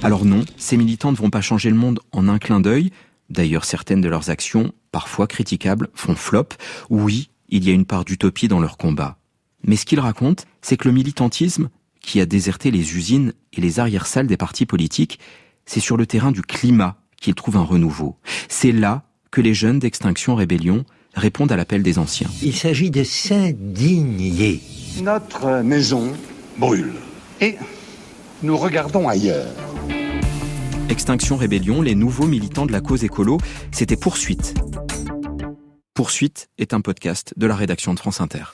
Alors 0.03 0.25
non, 0.25 0.45
ces 0.57 0.77
militants 0.77 1.11
ne 1.11 1.17
vont 1.17 1.31
pas 1.31 1.41
changer 1.41 1.71
le 1.71 1.77
monde 1.77 2.01
en 2.13 2.29
un 2.29 2.39
clin 2.39 2.61
d'œil. 2.61 2.91
D'ailleurs, 3.31 3.65
certaines 3.65 4.01
de 4.01 4.09
leurs 4.09 4.31
actions, 4.31 4.73
parfois 4.93 5.27
critiquables, 5.27 5.89
font 5.95 6.15
flop. 6.15 6.49
Oui, 6.91 7.31
il 7.49 7.65
y 7.65 7.71
a 7.71 7.73
une 7.73 7.87
part 7.87 8.05
d'utopie 8.05 8.49
dans 8.49 8.61
leur 8.61 8.77
combat. 8.77 9.19
Mais 9.65 9.77
ce 9.77 9.85
qu'ils 9.85 10.01
racontent, 10.01 10.45
c'est 10.63 10.77
que 10.77 10.89
le 10.89 10.95
militantisme, 10.95 11.71
qui 12.01 12.21
a 12.21 12.27
déserté 12.27 12.71
les 12.71 12.97
usines 12.97 13.33
et 13.53 13.61
les 13.61 13.81
arrière-salles 13.81 14.29
des 14.29 14.37
partis 14.37 14.67
politiques, 14.67 15.19
c'est 15.65 15.81
sur 15.81 15.97
le 15.97 16.07
terrain 16.07 16.31
du 16.31 16.43
climat 16.43 16.97
qu'ils 17.21 17.35
trouvent 17.35 17.57
un 17.57 17.65
renouveau. 17.65 18.17
C'est 18.49 18.71
là 18.71 19.06
que 19.37 19.43
les 19.43 19.53
jeunes 19.53 19.79
d'Extinction 19.79 20.35
Rébellion 20.35 20.87
répondent 21.15 21.53
à 21.53 21.57
l'appel 21.57 21.83
des 21.83 21.99
anciens. 21.99 22.31
Il 22.43 22.57
s'agit 22.57 22.91
de 22.91 23.05
s'indigner. 23.05 24.63
Notre 25.03 25.61
maison 25.61 26.15
brûle. 26.57 26.95
Et 27.43 27.57
nous 28.43 28.57
regardons 28.57 29.09
ailleurs. 29.09 29.53
Extinction 30.89 31.37
Rébellion, 31.37 31.83
les 31.83 31.95
nouveaux 31.95 32.27
militants 32.27 32.65
de 32.65 32.73
la 32.73 32.81
cause 32.81 33.05
écolo, 33.05 33.37
c'était 33.73 33.97
Poursuite. 33.97 34.55
Poursuite 35.93 36.49
est 36.57 36.73
un 36.73 36.81
podcast 36.81 37.35
de 37.37 37.47
la 37.47 37.57
rédaction 37.57 37.93
de 37.93 37.99
France 37.99 38.23
Inter. 38.23 38.45